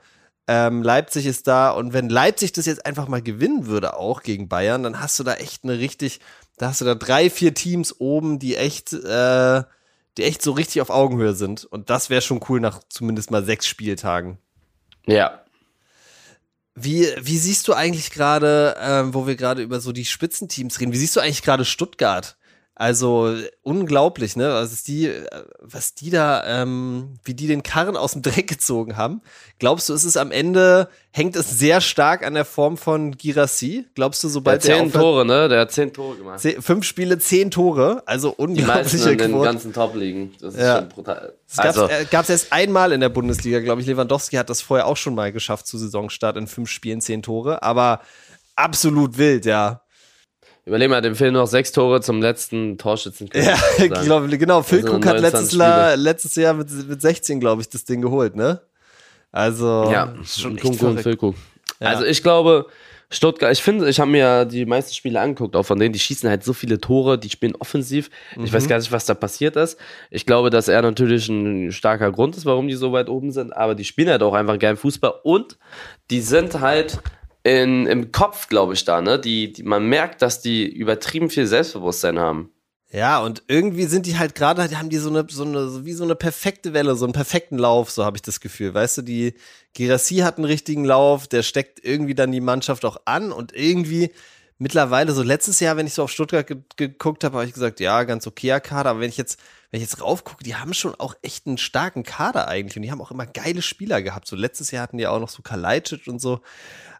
[0.47, 1.69] Ähm, Leipzig ist da.
[1.69, 5.23] Und wenn Leipzig das jetzt einfach mal gewinnen würde, auch gegen Bayern, dann hast du
[5.23, 6.19] da echt eine richtig,
[6.57, 9.61] da hast du da drei, vier Teams oben, die echt, äh,
[10.17, 11.63] die echt so richtig auf Augenhöhe sind.
[11.63, 14.39] Und das wäre schon cool nach zumindest mal sechs Spieltagen.
[15.05, 15.43] Ja,
[16.79, 20.93] wie, wie siehst du eigentlich gerade, ähm, wo wir gerade über so die Spitzenteams reden,
[20.93, 22.36] wie siehst du eigentlich gerade Stuttgart?
[22.79, 24.49] Also unglaublich, ne?
[24.49, 25.11] Was die,
[25.61, 29.23] was die da, ähm, wie die den Karren aus dem Dreck gezogen haben.
[29.57, 33.87] Glaubst du, ist es am Ende, hängt es sehr stark an der Form von Girassi?
[33.95, 35.49] Glaubst du, sobald der zehn Tore, ne?
[35.49, 36.39] Der hat zehn Tore gemacht.
[36.39, 40.35] Zehn, fünf Spiele, zehn Tore, also unglaubliche Die meisten in den ganzen Top liegen.
[40.39, 40.77] Das ist ja.
[40.77, 41.33] schon brutal.
[41.49, 41.89] Es also.
[42.11, 43.87] gab es erst einmal in der Bundesliga, glaube ich.
[43.87, 47.63] Lewandowski hat das vorher auch schon mal geschafft zu Saisonstart in fünf Spielen zehn Tore,
[47.63, 48.01] aber
[48.55, 49.81] absolut wild, ja.
[50.67, 53.47] Überleg mal, dem fehlen noch sechs Tore zum letzten Torschützenkönig.
[53.47, 54.61] Ja, glaub, genau.
[54.61, 58.35] Füllkrug also hat letztes, La, letztes Jahr mit, mit 16, glaube ich, das Ding geholt,
[58.35, 58.59] ne?
[59.31, 61.35] Also, ja, schon Kunku und Füllkrug.
[61.79, 61.87] Ja.
[61.87, 62.65] Also ich glaube,
[63.09, 66.29] Stuttgart, ich finde, ich habe mir die meisten Spiele angeguckt, auch von denen, die schießen
[66.29, 68.09] halt so viele Tore, die spielen offensiv.
[68.31, 68.53] Ich mhm.
[68.53, 69.79] weiß gar nicht, was da passiert ist.
[70.11, 73.55] Ich glaube, dass er natürlich ein starker Grund ist, warum die so weit oben sind,
[73.55, 75.57] aber die spielen halt auch einfach geilen Fußball und
[76.09, 76.99] die sind halt
[77.47, 79.19] in, im Kopf, glaube ich, da, ne?
[79.19, 82.51] Die, die, man merkt, dass die übertrieben viel Selbstbewusstsein haben.
[82.91, 86.03] Ja, und irgendwie sind die halt gerade, haben die so eine, so eine, wie so
[86.03, 88.73] eine perfekte Welle, so einen perfekten Lauf, so habe ich das Gefühl.
[88.73, 89.33] Weißt du, die
[89.73, 94.11] Girassi hat einen richtigen Lauf, der steckt irgendwie dann die Mannschaft auch an und irgendwie
[94.57, 97.79] mittlerweile, so letztes Jahr, wenn ich so auf Stuttgart ge geguckt habe, habe ich gesagt,
[97.79, 100.95] ja, ganz okayer Kader, aber wenn ich jetzt, wenn ich jetzt raufgucke, die haben schon
[100.95, 104.27] auch echt einen starken Kader eigentlich und die haben auch immer geile Spieler gehabt.
[104.27, 106.39] So letztes Jahr hatten die auch noch so Kalajdzic und so.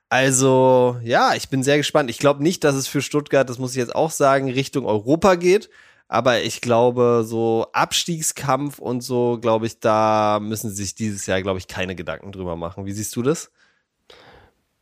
[0.10, 2.10] Also, ja, ich bin sehr gespannt.
[2.10, 5.36] Ich glaube nicht, dass es für Stuttgart, das muss ich jetzt auch sagen, Richtung Europa
[5.36, 5.70] geht.
[6.08, 11.42] Aber ich glaube, so Abstiegskampf und so, glaube ich, da müssen sie sich dieses Jahr,
[11.42, 12.86] glaube ich, keine Gedanken drüber machen.
[12.86, 13.52] Wie siehst du das?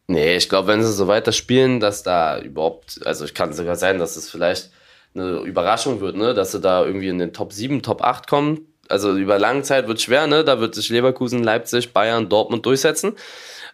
[0.08, 3.76] Nee, ich glaube, wenn sie so weiter spielen, dass da überhaupt, also ich kann sogar
[3.76, 4.70] sein, dass es vielleicht
[5.16, 8.68] eine Überraschung wird, ne, dass sie da irgendwie in den Top 7, Top 8 kommen.
[8.88, 10.44] Also über lange Zeit wird schwer, ne?
[10.44, 13.14] Da wird sich Leverkusen, Leipzig, Bayern, Dortmund durchsetzen.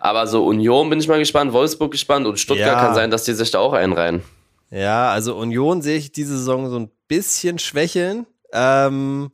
[0.02, 2.82] Aber so Union bin ich mal gespannt, Wolfsburg gespannt und Stuttgart ja.
[2.82, 4.24] kann sein, dass die sich da auch einreihen.
[4.72, 8.26] Ja, also Union sehe ich diese Saison so ein bisschen schwächeln.
[8.52, 9.32] Ähm,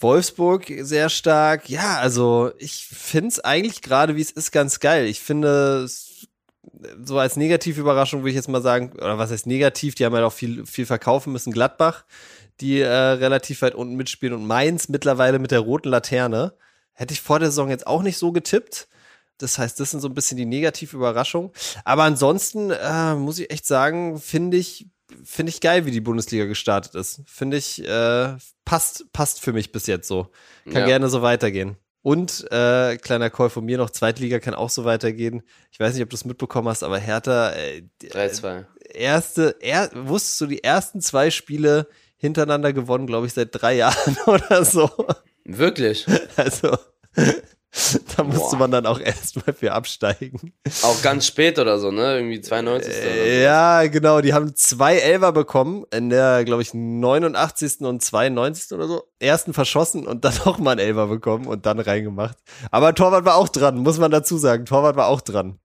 [0.00, 1.70] Wolfsburg sehr stark.
[1.70, 5.06] Ja, also ich finde es eigentlich gerade, wie es ist, ganz geil.
[5.06, 5.86] Ich finde
[7.04, 10.18] so als Negativüberraschung würde ich jetzt mal sagen, oder was heißt negativ, die haben ja
[10.18, 11.52] halt auch viel, viel verkaufen müssen.
[11.52, 12.04] Gladbach,
[12.60, 16.54] die äh, relativ weit unten mitspielen und Mainz mittlerweile mit der roten Laterne.
[16.92, 18.88] Hätte ich vor der Saison jetzt auch nicht so getippt.
[19.38, 21.52] Das heißt, das sind so ein bisschen die negative Überraschung.
[21.84, 24.88] Aber ansonsten äh, muss ich echt sagen, finde ich,
[25.24, 27.22] finde ich geil, wie die Bundesliga gestartet ist.
[27.26, 30.30] Finde ich, äh, passt, passt für mich bis jetzt so.
[30.64, 30.86] Kann ja.
[30.86, 31.76] gerne so weitergehen.
[32.02, 35.42] Und äh, kleiner Call von mir noch, Zweitliga kann auch so weitergehen.
[35.70, 38.64] Ich weiß nicht, ob du es mitbekommen hast, aber Hertha äh, 3-2.
[38.94, 44.16] Erste, er, wusstest du, die ersten zwei Spiele hintereinander gewonnen, glaube ich, seit drei Jahren
[44.26, 44.90] oder so.
[45.44, 46.06] Wirklich?
[46.36, 46.76] Also
[48.16, 48.60] da musste Boah.
[48.60, 50.54] man dann auch erstmal für absteigen.
[50.82, 52.16] Auch ganz spät oder so, ne?
[52.16, 52.92] Irgendwie 92.
[52.92, 54.20] Äh, ja, genau.
[54.20, 57.80] Die haben zwei Elfer bekommen in der, glaube ich, 89.
[57.80, 58.72] und 92.
[58.72, 59.02] oder so.
[59.18, 62.38] Ersten verschossen und dann auch mal einen Elfer bekommen und dann reingemacht.
[62.70, 64.64] Aber Torwart war auch dran, muss man dazu sagen.
[64.64, 65.58] Torwart war auch dran.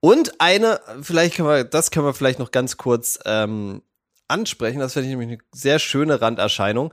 [0.00, 3.82] Und eine, vielleicht können wir, das können wir vielleicht noch ganz kurz ähm,
[4.28, 4.78] ansprechen.
[4.78, 6.92] Das finde ich nämlich eine sehr schöne Randerscheinung.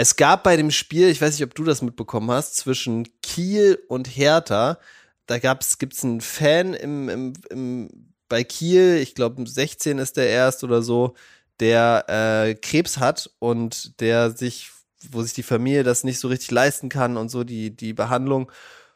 [0.00, 3.82] Es gab bei dem Spiel, ich weiß nicht, ob du das mitbekommen hast, zwischen Kiel
[3.88, 4.78] und Hertha,
[5.26, 7.88] da gab's, gibt's einen Fan im, im, im,
[8.28, 11.14] bei Kiel, ich glaube 16 ist der erst oder so,
[11.58, 14.70] der äh, Krebs hat und der sich,
[15.10, 18.52] wo sich die Familie das nicht so richtig leisten kann und so die, die Behandlung.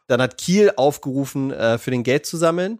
[0.07, 2.79] Dann hat Kiel aufgerufen, äh, für den Geld zu sammeln.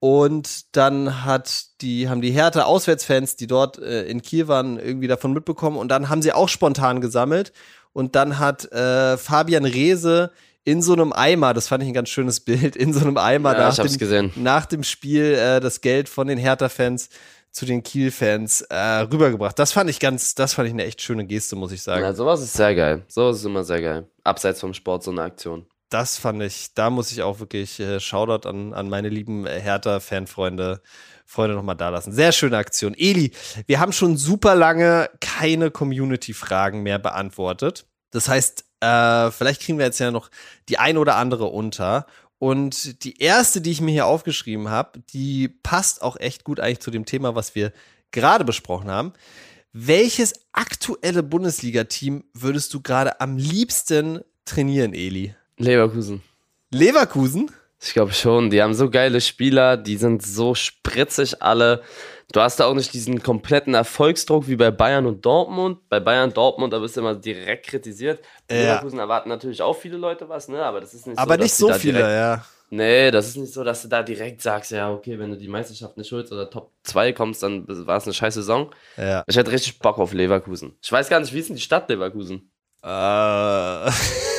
[0.00, 5.08] Und dann hat die, haben die Hertha Auswärtsfans, die dort äh, in Kiel waren, irgendwie
[5.08, 5.76] davon mitbekommen.
[5.76, 7.52] Und dann haben sie auch spontan gesammelt.
[7.92, 10.30] Und dann hat äh, Fabian Reese
[10.64, 13.54] in so einem Eimer, das fand ich ein ganz schönes Bild, in so einem Eimer
[13.58, 17.08] ja, nach, dem, nach dem Spiel äh, das Geld von den Hertha-Fans
[17.50, 19.58] zu den Kiel-Fans äh, rübergebracht.
[19.58, 22.04] Das fand ich ganz, das fand ich eine echt schöne Geste, muss ich sagen.
[22.04, 23.02] Ja, sowas ist sehr geil.
[23.08, 24.06] Sowas ist immer sehr geil.
[24.22, 28.00] Abseits vom Sport so eine Aktion das fand ich, da muss ich auch wirklich äh,
[28.00, 30.82] Shoutout an, an meine lieben äh, Hertha-Fanfreunde
[31.28, 32.10] Freunde nochmal da lassen.
[32.10, 32.94] Sehr schöne Aktion.
[32.96, 33.32] Eli,
[33.66, 37.84] wir haben schon super lange keine Community-Fragen mehr beantwortet.
[38.10, 40.30] Das heißt, äh, vielleicht kriegen wir jetzt ja noch
[40.70, 42.06] die ein oder andere unter.
[42.38, 46.80] Und die erste, die ich mir hier aufgeschrieben habe, die passt auch echt gut eigentlich
[46.80, 47.72] zu dem Thema, was wir
[48.10, 49.12] gerade besprochen haben.
[49.72, 55.34] Welches aktuelle Bundesliga-Team würdest du gerade am liebsten trainieren, Eli?
[55.58, 56.22] Leverkusen.
[56.70, 57.50] Leverkusen?
[57.80, 58.50] Ich glaube schon.
[58.50, 61.82] Die haben so geile Spieler, die sind so spritzig alle.
[62.32, 65.88] Du hast da auch nicht diesen kompletten Erfolgsdruck wie bei Bayern und Dortmund.
[65.88, 68.20] Bei Bayern und Dortmund, da wirst du immer direkt kritisiert.
[68.46, 68.62] Bei ja.
[68.62, 70.62] Leverkusen erwarten natürlich auch viele Leute was, ne?
[70.62, 71.42] Aber das ist nicht Aber so.
[71.42, 72.44] nicht so viele, ja.
[72.70, 75.48] Nee, das ist nicht so, dass du da direkt sagst, ja, okay, wenn du die
[75.48, 78.74] Meisterschaft nicht holst oder Top 2 kommst, dann war es eine scheiß Saison.
[78.98, 79.24] Ja.
[79.26, 80.76] Ich hätte richtig Bock auf Leverkusen.
[80.82, 82.50] Ich weiß gar nicht, wie ist denn die Stadt Leverkusen?
[82.82, 83.90] Äh.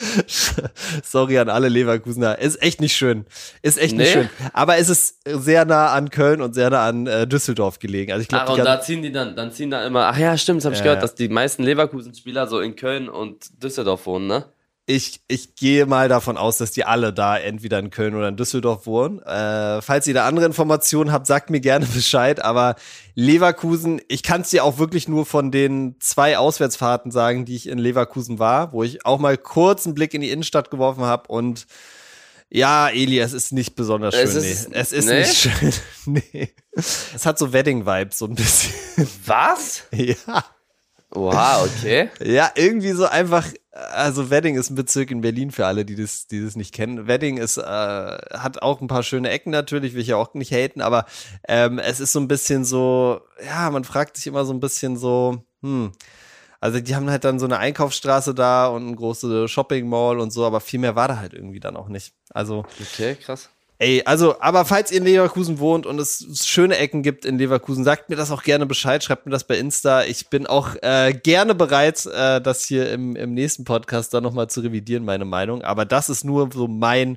[1.04, 2.38] Sorry an alle Leverkusener.
[2.38, 3.26] Ist echt nicht schön.
[3.62, 4.22] Ist echt nicht Nee?
[4.22, 4.30] schön.
[4.52, 8.12] Aber es ist sehr nah an Köln und sehr nah an äh, Düsseldorf gelegen.
[8.12, 10.58] Also ich glaube, und da ziehen die dann, dann ziehen da immer, ach ja, stimmt,
[10.60, 14.26] das habe ich Ja, gehört, dass die meisten Leverkusen-Spieler so in Köln und Düsseldorf wohnen,
[14.26, 14.44] ne?
[14.90, 18.36] Ich, ich gehe mal davon aus, dass die alle da entweder in Köln oder in
[18.36, 19.20] Düsseldorf wohnen.
[19.22, 22.42] Äh, falls ihr da andere Informationen habt, sagt mir gerne Bescheid.
[22.42, 22.74] Aber
[23.14, 27.68] Leverkusen, ich kann es dir auch wirklich nur von den zwei Auswärtsfahrten sagen, die ich
[27.68, 31.28] in Leverkusen war, wo ich auch mal kurz einen Blick in die Innenstadt geworfen habe
[31.28, 31.66] und
[32.52, 34.24] ja, Eli, es ist nicht besonders schön.
[34.24, 34.76] Es ist- nee.
[34.76, 35.20] es ist nee?
[35.20, 35.72] nicht schön.
[36.32, 36.52] nee.
[36.74, 38.74] Es hat so Wedding-Vibes so ein bisschen.
[39.24, 39.84] Was?
[39.92, 40.16] ja.
[41.12, 42.08] Wow, okay.
[42.20, 46.26] Ja, irgendwie so einfach, also Wedding ist ein Bezirk in Berlin für alle, die das,
[46.26, 47.06] die das nicht kennen.
[47.06, 50.52] Wedding ist, äh, hat auch ein paar schöne Ecken natürlich, will ich ja auch nicht
[50.52, 51.06] haten, aber
[51.46, 54.96] ähm, es ist so ein bisschen so, ja, man fragt sich immer so ein bisschen
[54.96, 55.92] so, hm,
[56.60, 60.30] also die haben halt dann so eine Einkaufsstraße da und eine große Shopping Mall und
[60.32, 62.12] so, aber viel mehr war da halt irgendwie dann auch nicht.
[62.30, 63.50] Also Okay, krass.
[63.82, 67.82] Ey, also, aber falls ihr in Leverkusen wohnt und es schöne Ecken gibt in Leverkusen,
[67.82, 70.04] sagt mir das auch gerne Bescheid, schreibt mir das bei Insta.
[70.04, 74.50] Ich bin auch äh, gerne bereit, äh, das hier im, im nächsten Podcast dann nochmal
[74.50, 75.62] zu revidieren, meine Meinung.
[75.62, 77.16] Aber das ist nur so mein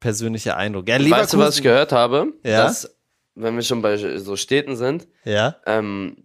[0.00, 0.88] persönlicher Eindruck.
[0.88, 2.32] Ja, Weißt du, was ich gehört habe?
[2.42, 2.62] Ja?
[2.64, 2.90] Dass,
[3.34, 5.56] wenn wir schon bei so Städten sind, Ja.
[5.66, 6.24] ähm,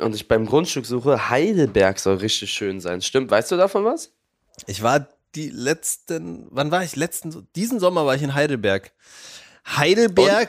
[0.00, 3.00] und ich beim Grundstück suche, Heidelberg soll richtig schön sein.
[3.00, 4.12] Stimmt, weißt du davon was?
[4.66, 6.96] Ich war die letzten, wann war ich?
[6.96, 8.92] Letzten, diesen Sommer war ich in Heidelberg.
[9.66, 10.48] Heidelberg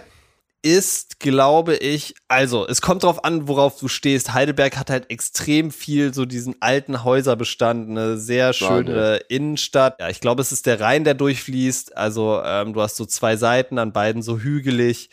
[0.63, 4.33] ist, glaube ich, also es kommt drauf an, worauf du stehst.
[4.33, 9.99] Heidelberg hat halt extrem viel so diesen alten Häuserbestand, eine sehr schöne Innenstadt.
[9.99, 11.97] Ja, ich glaube, es ist der Rhein, der durchfließt.
[11.97, 15.09] Also ähm, du hast so zwei Seiten, an beiden so hügelig.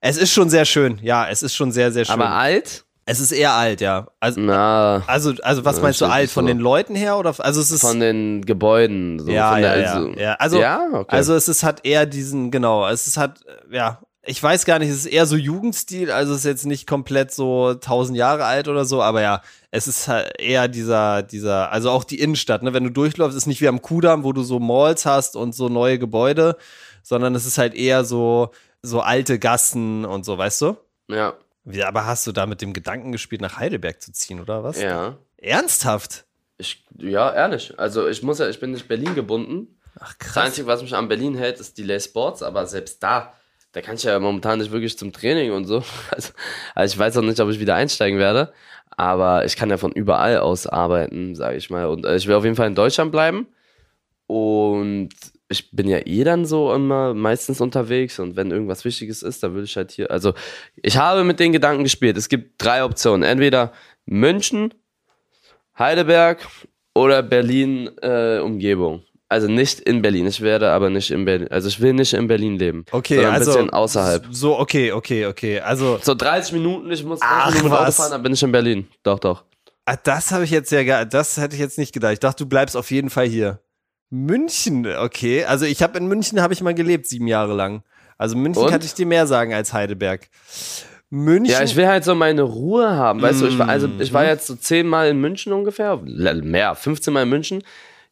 [0.00, 0.98] Es ist schon sehr schön.
[1.02, 2.12] Ja, es ist schon sehr, sehr schön.
[2.12, 2.84] Aber alt?
[3.06, 4.06] Es ist eher alt, ja.
[4.20, 6.30] Also, Na, also, also was meinst du alt?
[6.30, 6.48] Von so.
[6.48, 7.34] den Leuten her oder?
[7.38, 9.18] Also es ist von den Gebäuden.
[9.18, 10.34] So, ja, ja, der, ja, also, ja.
[10.34, 11.16] Also, ja, okay.
[11.16, 13.40] also es ist hat eher diesen, genau, es ist hat,
[13.70, 16.86] ja, ich weiß gar nicht, es ist eher so Jugendstil, also es ist jetzt nicht
[16.86, 21.70] komplett so tausend Jahre alt oder so, aber ja, es ist halt eher dieser, dieser,
[21.70, 24.42] also auch die Innenstadt, ne, wenn du durchläufst, ist nicht wie am Kudamm, wo du
[24.42, 26.56] so Malls hast und so neue Gebäude,
[27.02, 30.76] sondern es ist halt eher so, so alte Gassen und so, weißt du?
[31.08, 31.34] ja,
[31.64, 34.80] Wie, aber hast du da mit dem Gedanken gespielt, nach Heidelberg zu ziehen, oder was?
[34.80, 35.16] ja.
[35.38, 36.24] Ernsthaft?
[36.56, 37.78] Ich, ja, ehrlich.
[37.78, 39.78] Also ich muss ja, ich bin nicht Berlin gebunden.
[40.00, 40.44] Ach Das krass.
[40.46, 43.34] Einzige, was mich an Berlin hält, ist Delay Sports, aber selbst da,
[43.72, 45.82] da kann ich ja momentan nicht wirklich zum Training und so.
[46.10, 46.32] Also,
[46.74, 48.52] also ich weiß auch nicht, ob ich wieder einsteigen werde,
[48.90, 51.86] aber ich kann ja von überall aus arbeiten, sage ich mal.
[51.86, 53.46] Und äh, ich will auf jeden Fall in Deutschland bleiben.
[54.26, 55.10] Und
[55.48, 59.52] ich bin ja eh dann so immer meistens unterwegs und wenn irgendwas Wichtiges ist, dann
[59.52, 60.10] würde ich halt hier.
[60.10, 60.34] Also
[60.76, 62.16] ich habe mit den Gedanken gespielt.
[62.16, 63.22] Es gibt drei Optionen.
[63.22, 63.72] Entweder
[64.06, 64.72] München,
[65.78, 66.46] Heidelberg
[66.94, 69.02] oder Berlin äh, Umgebung.
[69.28, 70.26] Also nicht in Berlin.
[70.26, 71.48] Ich werde aber nicht in Berlin.
[71.48, 72.84] Also ich will nicht in Berlin leben.
[72.92, 74.26] Okay, also ein bisschen außerhalb.
[74.30, 75.60] So, okay, okay, okay.
[75.60, 78.52] Also So 30 Minuten, ich muss Ach, 30 Minuten Auto fahren, dann bin ich in
[78.52, 78.88] Berlin.
[79.02, 79.44] Doch, doch.
[79.86, 82.12] Ah, das habe ich jetzt ja das hätte ich jetzt nicht gedacht.
[82.12, 83.60] Ich dachte, du bleibst auf jeden Fall hier.
[84.10, 85.44] München, okay.
[85.44, 87.82] Also ich habe in München habe ich mal gelebt, sieben Jahre lang.
[88.18, 88.70] Also München Und?
[88.70, 90.28] kann ich dir mehr sagen als Heidelberg.
[91.10, 91.52] München.
[91.52, 93.20] Ja, ich will halt so meine Ruhe haben.
[93.22, 94.14] Weißt du, ich war, also ich Mhm.
[94.14, 95.96] war jetzt so 10 Mal in München ungefähr.
[96.02, 97.62] Mehr, 15 Mal in München.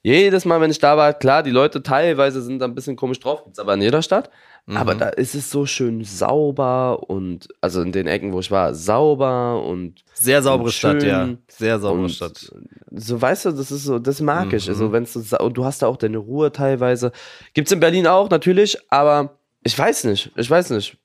[0.03, 3.21] Jedes Mal, wenn ich da war, klar, die Leute teilweise sind da ein bisschen komisch
[3.21, 4.31] drauf, gibt's aber in jeder Stadt.
[4.67, 4.77] Mhm.
[4.77, 8.75] Aber da ist es so schön sauber und, also in den Ecken, wo ich war,
[8.75, 11.29] sauber und sehr saubere und Stadt, ja.
[11.49, 12.53] Sehr saubere Stadt.
[12.91, 14.67] so weißt du, das ist so, das mag ich.
[14.67, 14.73] Mhm.
[14.73, 17.12] Also wenn es so, und du hast da auch deine Ruhe teilweise.
[17.55, 20.97] Gibt's in Berlin auch natürlich, aber ich weiß nicht, ich weiß nicht.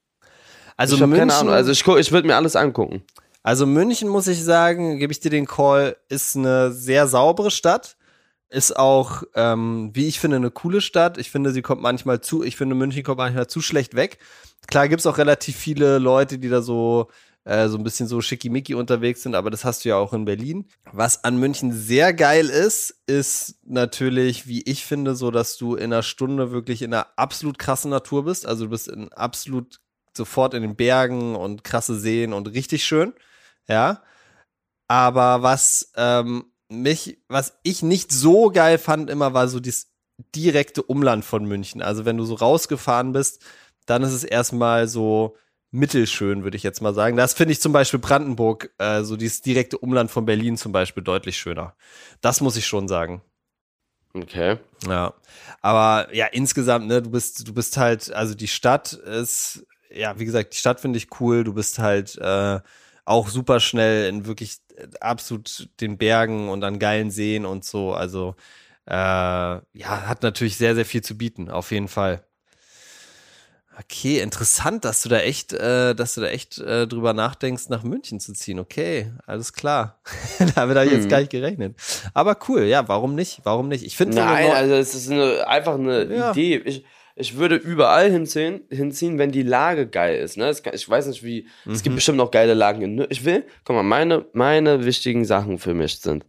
[0.75, 1.53] Also ich München, keine Ahnung.
[1.53, 3.03] Also ich, ich würde mir alles angucken.
[3.41, 7.96] Also München, muss ich sagen, gebe ich dir den Call, ist eine sehr saubere Stadt.
[8.49, 11.17] Ist auch, ähm, wie ich finde, eine coole Stadt.
[11.17, 14.19] Ich finde, sie kommt manchmal zu, ich finde, München kommt manchmal zu schlecht weg.
[14.67, 17.09] Klar gibt's auch relativ viele Leute, die da so,
[17.43, 20.23] äh, so ein bisschen so schickimicki unterwegs sind, aber das hast du ja auch in
[20.23, 20.67] Berlin.
[20.91, 25.91] Was an München sehr geil ist, ist natürlich, wie ich finde, so, dass du in
[25.91, 28.45] einer Stunde wirklich in einer absolut krassen Natur bist.
[28.45, 29.81] Also du bist in absolut
[30.15, 33.13] sofort in den Bergen und krasse Seen und richtig schön.
[33.67, 34.03] Ja.
[34.89, 39.87] Aber was ähm, mich, was ich nicht so geil fand, immer war so das
[40.35, 41.81] direkte Umland von München.
[41.81, 43.43] Also wenn du so rausgefahren bist,
[43.85, 45.35] dann ist es erstmal so
[45.71, 47.17] mittelschön, würde ich jetzt mal sagen.
[47.17, 51.03] Das finde ich zum Beispiel Brandenburg, äh, so dieses direkte Umland von Berlin zum Beispiel
[51.03, 51.75] deutlich schöner.
[52.21, 53.21] Das muss ich schon sagen.
[54.13, 54.57] Okay.
[54.87, 55.13] Ja.
[55.61, 60.25] Aber ja, insgesamt, ne, du bist, du bist halt, also die Stadt ist, ja, wie
[60.25, 61.43] gesagt, die Stadt finde ich cool.
[61.43, 62.59] Du bist halt äh,
[63.07, 64.57] auch super schnell in wirklich
[64.99, 67.93] absolut den Bergen und an geilen Seen und so.
[67.93, 68.35] Also
[68.85, 69.61] äh, ja,
[70.07, 72.21] hat natürlich sehr, sehr viel zu bieten, auf jeden Fall.
[73.79, 77.83] Okay, interessant, dass du da echt, äh, dass du da echt äh, drüber nachdenkst, nach
[77.83, 78.59] München zu ziehen.
[78.59, 80.01] Okay, alles klar.
[80.55, 81.09] Damit habe ich jetzt hm.
[81.09, 81.75] gar nicht gerechnet.
[82.13, 83.41] Aber cool, ja, warum nicht?
[83.43, 83.85] Warum nicht?
[83.85, 86.31] Ich finde Nein, also es ist eine, einfach eine ja.
[86.31, 86.57] Idee.
[86.57, 86.83] Ich,
[87.19, 90.37] ich würde überall hinziehen, hinziehen, wenn die Lage geil ist.
[90.37, 90.51] Ne?
[90.73, 91.47] ich weiß nicht, wie.
[91.65, 91.71] Mhm.
[91.71, 91.97] Es gibt mhm.
[91.97, 92.81] bestimmt noch geile Lagen.
[92.81, 96.25] In, ich will, guck mal, meine, meine wichtigen Sachen für mich sind.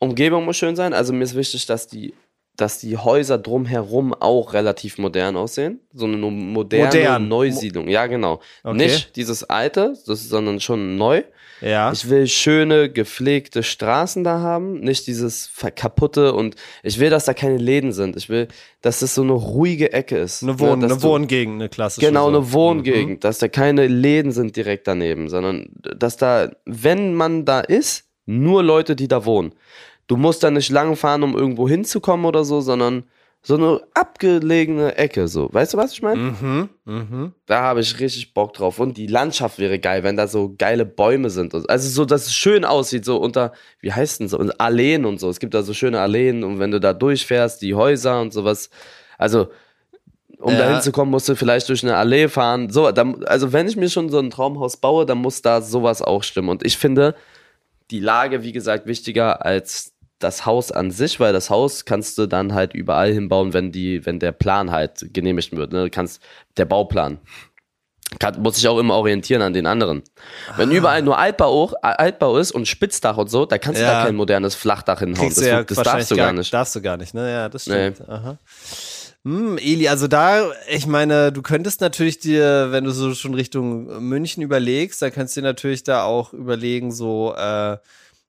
[0.00, 0.92] Umgebung muss schön sein.
[0.92, 2.14] Also mir ist wichtig, dass die
[2.56, 5.80] dass die Häuser drumherum auch relativ modern aussehen.
[5.92, 7.28] So eine moderne modern.
[7.28, 7.88] Neusiedlung.
[7.88, 8.40] Ja, genau.
[8.62, 8.76] Okay.
[8.76, 11.22] Nicht dieses alte, das, sondern schon neu.
[11.60, 11.92] Ja.
[11.92, 17.32] Ich will schöne, gepflegte Straßen da haben, nicht dieses kaputte und ich will, dass da
[17.32, 18.16] keine Läden sind.
[18.16, 18.48] Ich will,
[18.82, 20.42] dass es so eine ruhige Ecke ist.
[20.42, 22.06] Eine, Wohn ne, eine du, Wohngegend, eine klassische.
[22.06, 23.20] Genau, eine Wohngegend, mhm.
[23.20, 28.62] dass da keine Läden sind direkt daneben, sondern dass da, wenn man da ist, nur
[28.62, 29.54] Leute, die da wohnen.
[30.06, 33.04] Du musst da nicht lang fahren, um irgendwo hinzukommen oder so, sondern
[33.46, 35.50] so eine abgelegene Ecke, so.
[35.52, 36.34] Weißt du, was ich meine?
[36.40, 37.32] Mhm, mhm.
[37.44, 38.78] Da habe ich richtig Bock drauf.
[38.78, 41.54] Und die Landschaft wäre geil, wenn da so geile Bäume sind.
[41.68, 45.28] Also so, dass es schön aussieht, so unter, wie heißt denn so, Alleen und so.
[45.28, 48.70] Es gibt da so schöne Alleen und wenn du da durchfährst, die Häuser und sowas.
[49.18, 49.48] Also,
[50.38, 50.60] um ja.
[50.60, 52.70] da hinzukommen, musst du vielleicht durch eine Allee fahren.
[52.70, 56.00] So, dann, also wenn ich mir schon so ein Traumhaus baue, dann muss da sowas
[56.00, 56.48] auch stimmen.
[56.48, 57.14] Und ich finde
[57.90, 62.26] die Lage, wie gesagt, wichtiger als das Haus an sich, weil das Haus kannst du
[62.26, 65.72] dann halt überall hinbauen, wenn die, wenn der Plan halt genehmigt wird.
[65.72, 65.84] Ne?
[65.84, 66.22] Du kannst
[66.56, 67.18] der Bauplan.
[68.18, 70.02] Kann, muss sich auch immer orientieren an den anderen.
[70.56, 70.74] Wenn ah.
[70.74, 73.86] überall nur Altbau, Altbau ist und Spitzdach und so, da kannst ja.
[73.86, 75.30] du da kein modernes Flachdach hinhauen.
[75.30, 76.52] Das, ja das darfst du gar nicht.
[76.52, 77.30] Darfst du gar nicht, ne?
[77.30, 78.00] Ja, das stimmt.
[78.00, 78.06] Nee.
[78.06, 78.38] Aha.
[79.24, 84.06] Hm, Eli, also da, ich meine, du könntest natürlich dir, wenn du so schon Richtung
[84.06, 87.78] München überlegst, da kannst du dir natürlich da auch überlegen, so äh,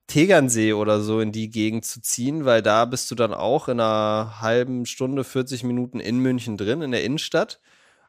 [0.07, 3.79] Tegernsee oder so in die Gegend zu ziehen, weil da bist du dann auch in
[3.79, 7.59] einer halben Stunde, 40 Minuten in München drin, in der Innenstadt.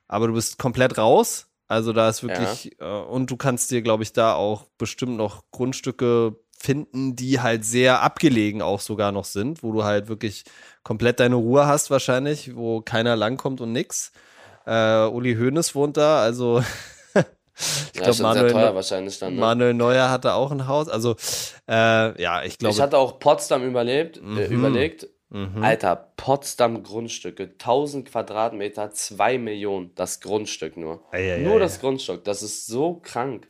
[0.09, 1.49] Aber du bist komplett raus.
[1.69, 3.03] Also da ist wirklich, ja.
[3.03, 7.65] äh, und du kannst dir, glaube ich, da auch bestimmt noch Grundstücke finden, die halt
[7.65, 10.45] sehr abgelegen auch sogar noch sind, wo du halt wirklich
[10.83, 14.13] komplett deine Ruhe hast wahrscheinlich, wo keiner langkommt und nix.
[14.65, 16.63] Äh, Uli Hoeneß wohnt da, also
[17.93, 19.31] ich ja, glaube, Manuel, ne?
[19.31, 20.89] Manuel Neuer hatte auch ein Haus.
[20.89, 21.17] Also,
[21.69, 22.75] äh, ja, ich glaube.
[22.75, 24.39] Ich hatte auch Potsdam überlebt, äh, mhm.
[24.39, 25.09] äh, überlegt.
[25.29, 25.63] Mhm.
[25.63, 31.03] Alter, Potsdam Grundstücke, 1000 Quadratmeter, 2 Millionen, das Grundstück nur.
[31.11, 33.49] Ei, nur das Grundstück, das ist so krank.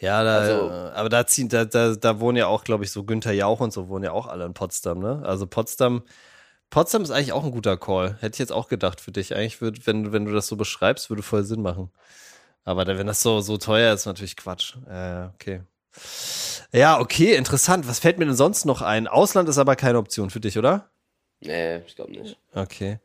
[0.00, 3.04] Ja, da, also, aber da ziehen, da, da, da wohnen ja auch, glaube ich, so
[3.04, 5.22] Günther Jauch und so wohnen ja auch alle in Potsdam, ne?
[5.24, 6.02] Also Potsdam,
[6.70, 8.16] Potsdam ist eigentlich auch ein guter Call.
[8.20, 9.34] Hätte ich jetzt auch gedacht für dich.
[9.34, 11.90] Eigentlich würde, wenn, wenn du das so beschreibst, würde voll Sinn machen.
[12.68, 14.74] Aber wenn das so, so teuer ist, natürlich Quatsch.
[14.90, 15.62] Äh, okay.
[16.70, 17.88] Ja, okay, interessant.
[17.88, 19.08] Was fällt mir denn sonst noch ein?
[19.08, 20.90] Ausland ist aber keine Option für dich, oder?
[21.40, 22.36] Nee, ich glaube nicht.
[22.54, 22.98] Okay.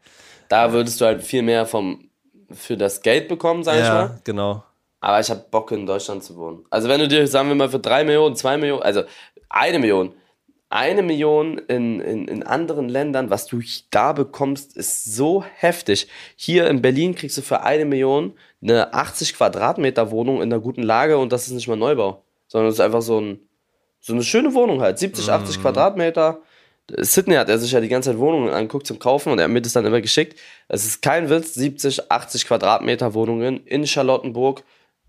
[0.49, 2.10] Da würdest du halt viel mehr vom,
[2.52, 3.99] für das Geld bekommen, sag ja, ich mal.
[4.02, 4.63] Ja, genau.
[4.99, 6.65] Aber ich habe Bock in Deutschland zu wohnen.
[6.69, 9.04] Also wenn du dir, sagen wir mal, für drei Millionen, zwei Millionen, also
[9.47, 10.13] eine Million,
[10.73, 16.10] eine Million in, in, in anderen Ländern, was du da bekommst, ist so heftig.
[16.36, 20.84] Hier in Berlin kriegst du für eine Million eine 80 Quadratmeter Wohnung in einer guten
[20.84, 23.39] Lage und das ist nicht mal Neubau, sondern es ist einfach so, ein,
[23.99, 24.99] so eine schöne Wohnung halt.
[24.99, 25.62] 70, 80 mm.
[25.62, 26.41] Quadratmeter.
[26.97, 29.52] Sydney hat er sich ja die ganze Zeit Wohnungen angeguckt zum Kaufen und er hat
[29.52, 30.39] mir das dann immer geschickt.
[30.67, 34.63] Es ist kein Witz, 70, 80 Quadratmeter Wohnungen in Charlottenburg,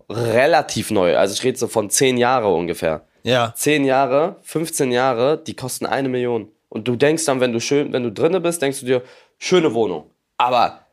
[0.09, 1.17] relativ neu.
[1.17, 3.05] Also ich rede so von 10 Jahre ungefähr.
[3.23, 3.53] Ja.
[3.55, 6.49] 10 Jahre, 15 Jahre, die kosten eine Million.
[6.69, 9.01] Und du denkst dann, wenn du schön, wenn du drinne bist, denkst du dir,
[9.37, 10.11] schöne Wohnung.
[10.37, 10.84] Aber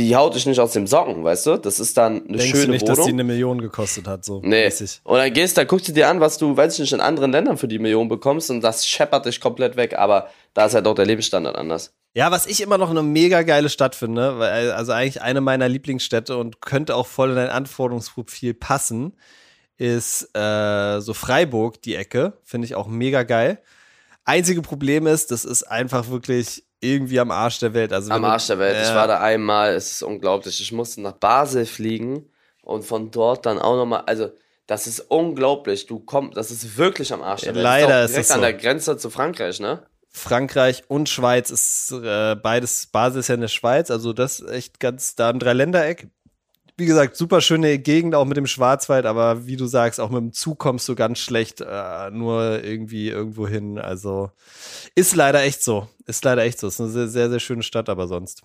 [0.00, 1.56] die haut dich nicht aus dem Socken, weißt du?
[1.58, 2.96] Das ist dann eine Denkst schöne du nicht, Wohnung.
[2.96, 4.64] dass die eine Million gekostet hat, so nee.
[4.64, 5.00] mäßig.
[5.04, 7.32] Und dann gehst, da guckst du dir an, was du, weiß ich nicht, in anderen
[7.32, 10.86] Ländern für die Million bekommst und das scheppert dich komplett weg, aber da ist halt
[10.86, 11.92] auch der Lebensstandard anders.
[12.14, 15.68] Ja, was ich immer noch eine mega geile Stadt finde, weil, also eigentlich eine meiner
[15.68, 19.16] Lieblingsstädte und könnte auch voll in dein Anforderungsprofil passen,
[19.76, 22.38] ist äh, so Freiburg, die Ecke.
[22.42, 23.62] Finde ich auch mega geil.
[24.24, 27.92] Einzige Problem ist, das ist einfach wirklich irgendwie am Arsch der Welt.
[27.92, 28.76] Also am Arsch der Welt.
[28.76, 28.82] Ja.
[28.82, 30.60] Ich war da einmal, es ist unglaublich.
[30.60, 32.26] Ich musste nach Basel fliegen
[32.62, 34.30] und von dort dann auch nochmal, also
[34.66, 35.86] das ist unglaublich.
[35.86, 37.62] Du kommst, das ist wirklich am Arsch der Welt.
[37.62, 38.34] Leider ist, ist es so.
[38.34, 39.82] an der Grenze zu Frankreich, ne?
[40.12, 44.50] Frankreich und Schweiz ist äh, beides, Basel ist ja in der Schweiz, also das ist
[44.50, 46.08] echt ganz da im Dreiländereck.
[46.80, 50.20] Wie gesagt, super schöne Gegend auch mit dem Schwarzwald, aber wie du sagst, auch mit
[50.20, 53.78] dem Zug kommst du ganz schlecht äh, nur irgendwie irgendwo hin.
[53.78, 54.30] Also
[54.94, 55.88] ist leider echt so.
[56.06, 56.66] Ist leider echt so.
[56.66, 58.42] Ist eine sehr, sehr, sehr schöne Stadt, aber sonst.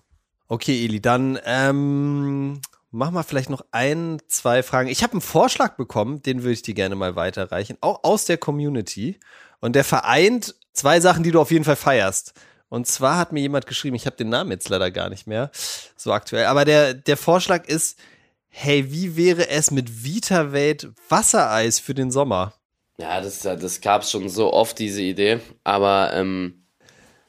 [0.48, 4.88] Okay, Eli, dann ähm, mach mal vielleicht noch ein, zwei Fragen.
[4.88, 8.38] Ich habe einen Vorschlag bekommen, den würde ich dir gerne mal weiterreichen, auch aus der
[8.38, 9.18] Community.
[9.60, 12.34] Und der vereint zwei Sachen, die du auf jeden Fall feierst.
[12.68, 15.50] Und zwar hat mir jemand geschrieben, ich habe den Namen jetzt leider gar nicht mehr,
[15.96, 17.98] so aktuell, aber der, der Vorschlag ist,
[18.58, 22.54] hey, wie wäre es mit VitaVate Wassereis für den Sommer?
[22.98, 26.64] Ja, das, das gab es schon so oft, diese Idee, aber ähm,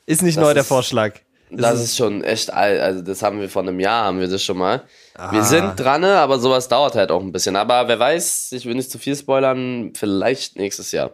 [0.05, 1.15] ist nicht neu der Vorschlag.
[1.49, 4.29] Das ist, ist schon echt alt, also das haben wir vor einem Jahr, haben wir
[4.29, 4.83] das schon mal.
[5.15, 5.31] Ah.
[5.33, 7.57] Wir sind dran, aber sowas dauert halt auch ein bisschen.
[7.57, 11.11] Aber wer weiß, ich will nicht zu viel spoilern, vielleicht nächstes Jahr.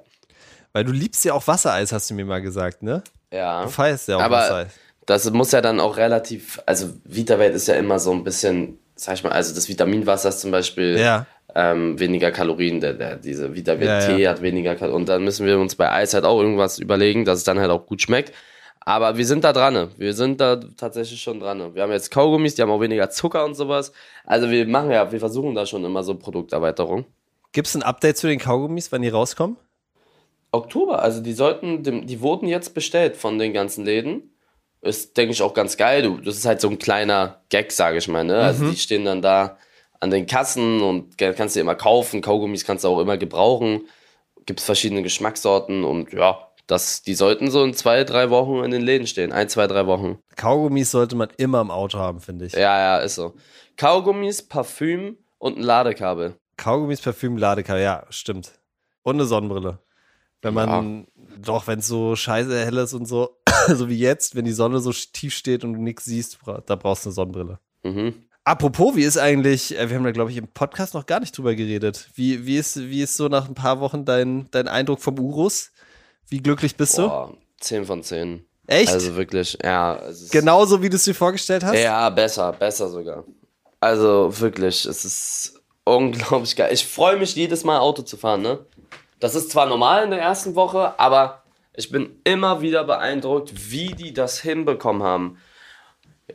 [0.74, 3.04] Weil du liebst ja auch Wassereis, hast du mir mal gesagt, ne?
[3.32, 3.64] Ja.
[3.64, 4.72] Du feierst ja auch aber Wassereis.
[5.06, 9.16] Das muss ja dann auch relativ, also VitaVate ist ja immer so ein bisschen, sag
[9.16, 11.26] ich mal, also das Vitaminwasser ist zum Beispiel ja.
[11.56, 14.30] ähm, weniger Kalorien, der, der, diese VitaVate-Tee ja, ja.
[14.32, 15.02] hat weniger Kalorien.
[15.02, 17.72] Und dann müssen wir uns bei Eis halt auch irgendwas überlegen, dass es dann halt
[17.72, 18.34] auch gut schmeckt.
[18.86, 19.90] Aber wir sind da dran.
[19.98, 21.74] Wir sind da tatsächlich schon dran.
[21.74, 23.94] Wir haben jetzt Kaugummis, die haben auch weniger Zucker und sowas.
[24.26, 27.06] Also wir machen ja, wir versuchen da schon immer so Produkterweiterung.
[27.54, 29.58] Gibt es ein Update zu den Kaugummis, wann die rauskommen?
[30.52, 31.02] Oktober.
[31.02, 34.33] Also die sollten, die wurden jetzt bestellt von den ganzen Läden.
[34.84, 36.02] Ist, denke ich, auch ganz geil.
[36.02, 38.24] Du, das ist halt so ein kleiner Gag, sage ich mal.
[38.24, 38.38] Ne?
[38.38, 38.72] Also mhm.
[38.72, 39.58] die stehen dann da
[40.02, 42.22] an den Kassen und kannst du immer kaufen.
[42.22, 43.88] Kaugummis kannst du auch immer gebrauchen.
[44.46, 48.72] Gibt es verschiedene Geschmackssorten und ja, das, die sollten so in zwei, drei Wochen in
[48.72, 49.32] den Läden stehen.
[49.32, 50.20] Ein, zwei, drei Wochen.
[50.36, 52.54] Kaugummis sollte man immer im Auto haben, finde ich.
[52.54, 53.34] Ja, ja, ist so.
[53.78, 56.36] Kaugummis, Parfüm und ein Ladekabel.
[56.58, 58.52] Kaugummis, Parfüm, Ladekabel, ja, stimmt.
[59.04, 59.80] Und eine Sonnenbrille.
[60.44, 61.38] Wenn man, ja.
[61.42, 63.38] doch, wenn es so scheiße hell ist und so,
[63.68, 67.06] so wie jetzt, wenn die Sonne so tief steht und du nichts siehst, da brauchst
[67.06, 67.60] du eine Sonnenbrille.
[67.84, 68.14] Mhm.
[68.46, 71.38] Apropos, wie ist eigentlich, äh, wir haben da, glaube ich, im Podcast noch gar nicht
[71.38, 72.10] drüber geredet.
[72.16, 75.72] Wie, wie, ist, wie ist so nach ein paar Wochen dein, dein Eindruck vom Urus?
[76.28, 77.38] Wie glücklich bist Boah, du?
[77.62, 78.46] 10 von 10.
[78.68, 78.92] Echt?
[78.92, 80.00] Also wirklich, ja.
[80.32, 81.78] Genauso wie du es dir vorgestellt hast?
[81.78, 83.24] Ja, besser, besser sogar.
[83.80, 86.74] Also wirklich, es ist unglaublich geil.
[86.74, 88.60] Ich freue mich jedes Mal Auto zu fahren, ne?
[89.24, 91.44] Das ist zwar normal in der ersten Woche, aber
[91.74, 95.38] ich bin immer wieder beeindruckt, wie die das hinbekommen haben.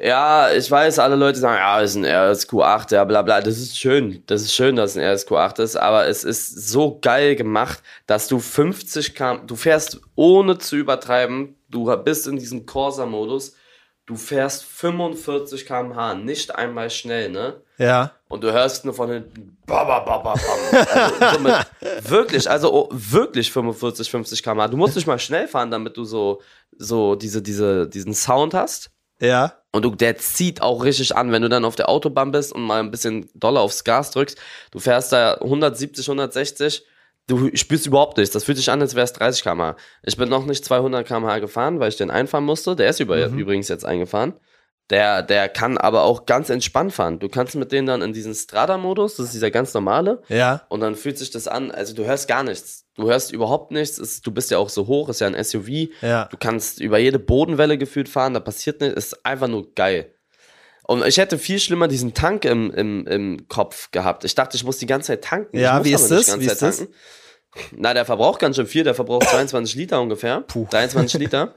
[0.00, 3.42] Ja, ich weiß, alle Leute sagen, ja, es ist ein RSQ8, ja, bla bla.
[3.42, 4.22] Das ist schön.
[4.24, 8.26] Das ist schön, dass es ein RSQ8 ist, aber es ist so geil gemacht, dass
[8.26, 13.54] du 50 km, du fährst ohne zu übertreiben, du bist in diesem Corsa-Modus,
[14.08, 17.60] du fährst 45 km/h, nicht einmal schnell, ne?
[17.76, 18.12] Ja.
[18.28, 22.88] Und du hörst nur von hinten, ba, ba, ba, ba, also so wirklich, also oh,
[22.90, 24.68] wirklich 45, 50 km/h.
[24.68, 26.40] Du musst nicht mal schnell fahren, damit du so,
[26.78, 28.90] so diese, diese, diesen Sound hast.
[29.20, 29.52] Ja.
[29.72, 32.62] Und du, der zieht auch richtig an, wenn du dann auf der Autobahn bist und
[32.62, 34.38] mal ein bisschen doller aufs Gas drückst.
[34.70, 36.82] Du fährst da 170, 160,
[37.28, 38.32] du spürst überhaupt nichts.
[38.32, 39.76] Das fühlt sich an, als wär's 30 km/h.
[40.02, 42.74] Ich bin noch nicht 200 km/h gefahren, weil ich den einfahren musste.
[42.74, 43.38] Der ist über, mhm.
[43.38, 44.34] übrigens jetzt eingefahren.
[44.90, 47.18] Der, der kann aber auch ganz entspannt fahren.
[47.18, 50.22] Du kannst mit denen dann in diesen Strada-Modus, das ist dieser ganz normale.
[50.28, 50.62] Ja.
[50.70, 52.86] Und dann fühlt sich das an, also du hörst gar nichts.
[52.94, 53.98] Du hörst überhaupt nichts.
[53.98, 55.90] Es, du bist ja auch so hoch, ist ja ein SUV.
[56.00, 56.24] Ja.
[56.24, 58.96] Du kannst über jede Bodenwelle gefühlt fahren, da passiert nichts.
[58.96, 60.14] Ist einfach nur geil.
[60.88, 64.24] Und ich hätte viel schlimmer diesen Tank im, im, im Kopf gehabt.
[64.24, 65.58] Ich dachte, ich muss die ganze Zeit tanken.
[65.58, 66.40] Ja, wie ist das?
[66.40, 66.86] Wie ist das?
[67.76, 68.84] Na, der verbraucht ganz schön viel.
[68.84, 70.40] Der verbraucht 22 Liter ungefähr.
[70.40, 70.66] Puh.
[70.70, 71.54] 23 Liter.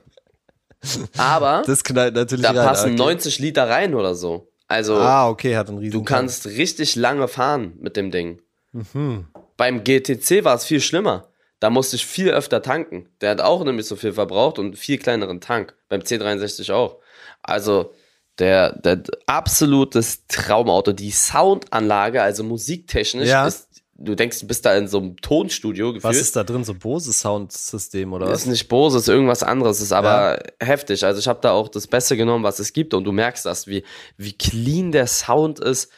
[1.18, 2.68] Aber das knallt natürlich da rein.
[2.68, 2.98] passen okay.
[2.98, 4.52] 90 Liter rein oder so.
[4.68, 8.42] Also ah, okay, hat einen riesen du kannst richtig lange fahren mit dem Ding.
[8.74, 9.28] Mhm.
[9.56, 11.30] Beim GTC war es viel schlimmer.
[11.62, 13.08] Da musste ich viel öfter tanken.
[13.22, 15.74] Der hat auch nämlich so viel verbraucht und viel kleineren Tank.
[15.88, 16.98] Beim C63 auch.
[17.44, 17.94] Also
[18.42, 20.92] der, der absolutes Traumauto.
[20.92, 23.48] Die Soundanlage, also musiktechnisch, ja.
[23.48, 23.72] ist
[24.04, 26.04] du denkst, du bist da in so einem Tonstudio gefühlt.
[26.04, 26.64] Was ist da drin?
[26.64, 28.42] So Bose Soundsystem oder was?
[28.42, 30.68] Ist nicht Bose, ist irgendwas anderes, ist aber ja.
[30.68, 31.06] heftig.
[31.06, 33.68] Also ich habe da auch das Beste genommen, was es gibt und du merkst das,
[33.68, 33.84] wie,
[34.18, 35.92] wie clean der Sound ist.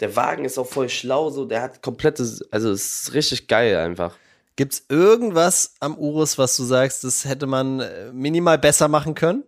[0.00, 3.76] Der Wagen ist auch voll schlau, so, der hat komplettes, also es ist richtig geil
[3.76, 4.14] einfach.
[4.54, 9.14] Gibt es irgendwas am Urus, was du sagst, das hätte man äh, minimal besser machen
[9.14, 9.42] können?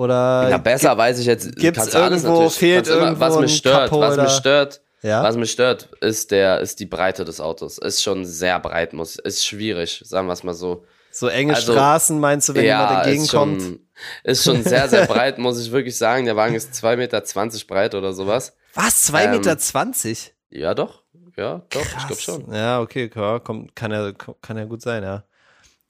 [0.00, 1.54] Oder Na, besser weiß ich jetzt.
[1.56, 5.22] Gibt es irgendwo, fehlt immer, irgendwo was mich stört, was mich stört, ja?
[5.22, 7.76] Was mich stört, ist der, ist die Breite des Autos.
[7.76, 10.86] Ist schon sehr breit, muss, ist schwierig, sagen wir es mal so.
[11.10, 13.60] So enge also, Straßen meinst du, wenn ja, jemand entgegenkommt?
[13.60, 13.80] Ist schon,
[14.22, 16.24] ist schon sehr, sehr breit, muss ich wirklich sagen.
[16.24, 17.22] Der Wagen ist 2,20 Meter
[17.68, 18.56] breit oder sowas.
[18.72, 19.12] Was?
[19.12, 20.30] 2,20 ähm, Meter?
[20.48, 21.02] Ja, doch.
[21.36, 21.94] Ja, doch, Krass.
[21.98, 22.54] ich glaube schon.
[22.54, 25.24] Ja, okay, klar, kommt, kann, ja, kann ja gut sein, ja.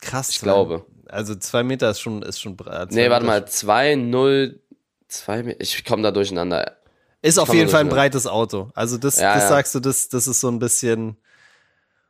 [0.01, 0.31] Krass.
[0.31, 0.85] Ich glaube.
[1.11, 2.93] Also zwei Meter ist schon, ist schon breit.
[2.93, 4.61] Nee, warte mal, 2, 0,
[5.09, 5.61] 2 Meter.
[5.61, 6.77] Ich komme da durcheinander.
[7.23, 8.71] Ist auf jeden Fall ein breites Auto.
[8.75, 9.49] Also das, ja, das ja.
[9.49, 11.17] sagst du, das, das ist so ein bisschen.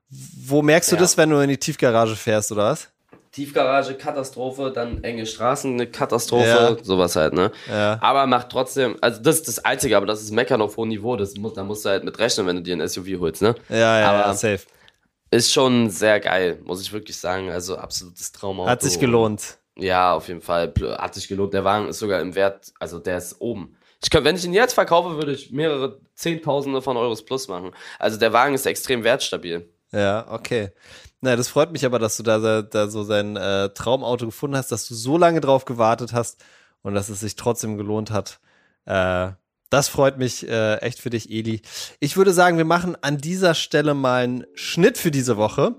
[0.08, 1.00] Wo merkst du ja.
[1.00, 2.88] das, wenn du in die Tiefgarage fährst, oder was?
[3.32, 6.76] Tiefgarage, Katastrophe, dann enge Straßen, eine Katastrophe, ja.
[6.82, 7.52] sowas halt, ne?
[7.68, 7.96] Ja.
[8.00, 11.16] Aber macht trotzdem, also das ist das Einzige, aber das ist Meckern auf hohem Niveau,
[11.16, 13.54] das muss, da musst du halt mit rechnen, wenn du dir ein SUV holst, ne?
[13.68, 14.62] Ja, ja, aber ja, safe.
[15.30, 18.68] Ist schon sehr geil, muss ich wirklich sagen, also absolutes Traumauto.
[18.68, 19.58] Hat sich gelohnt.
[19.76, 23.18] Ja, auf jeden Fall, hat sich gelohnt, der Wagen ist sogar im Wert, also der
[23.18, 23.76] ist oben.
[24.02, 27.72] Ich könnte, wenn ich ihn jetzt verkaufe, würde ich mehrere Zehntausende von Euros plus machen.
[27.98, 29.68] Also der Wagen ist extrem wertstabil.
[29.92, 30.70] Ja, okay.
[31.20, 34.72] Na, das freut mich aber, dass du da, da so sein äh, Traumauto gefunden hast,
[34.72, 36.42] dass du so lange drauf gewartet hast
[36.82, 38.40] und dass es sich trotzdem gelohnt hat.
[38.86, 39.32] Äh,
[39.70, 41.62] das freut mich äh, echt für dich, Eli.
[42.00, 45.76] Ich würde sagen, wir machen an dieser Stelle mal einen Schnitt für diese Woche.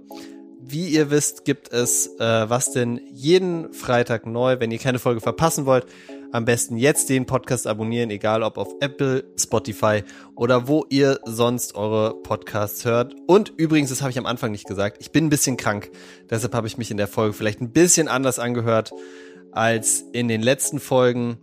[0.63, 4.59] Wie ihr wisst, gibt es äh, was denn jeden Freitag neu.
[4.59, 5.85] Wenn ihr keine Folge verpassen wollt,
[6.31, 10.03] am besten jetzt den Podcast abonnieren, egal ob auf Apple, Spotify
[10.35, 13.13] oder wo ihr sonst eure Podcasts hört.
[13.27, 15.91] Und übrigens, das habe ich am Anfang nicht gesagt, ich bin ein bisschen krank.
[16.29, 18.91] Deshalb habe ich mich in der Folge vielleicht ein bisschen anders angehört
[19.51, 21.39] als in den letzten Folgen.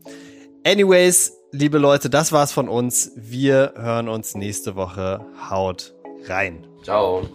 [0.65, 3.13] Anyways, liebe Leute, das war's von uns.
[3.17, 5.25] Wir hören uns nächste Woche.
[5.51, 5.95] Haut
[6.27, 6.67] rein.
[6.83, 7.29] Ciao.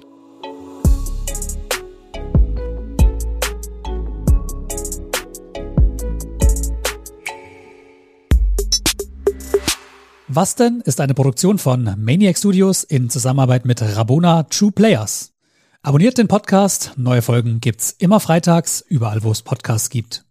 [10.28, 15.32] Was denn ist eine Produktion von Maniac Studios in Zusammenarbeit mit Rabona True Players.
[15.84, 20.26] Abonniert den Podcast, neue Folgen gibt's immer freitags, überall wo es Podcasts gibt.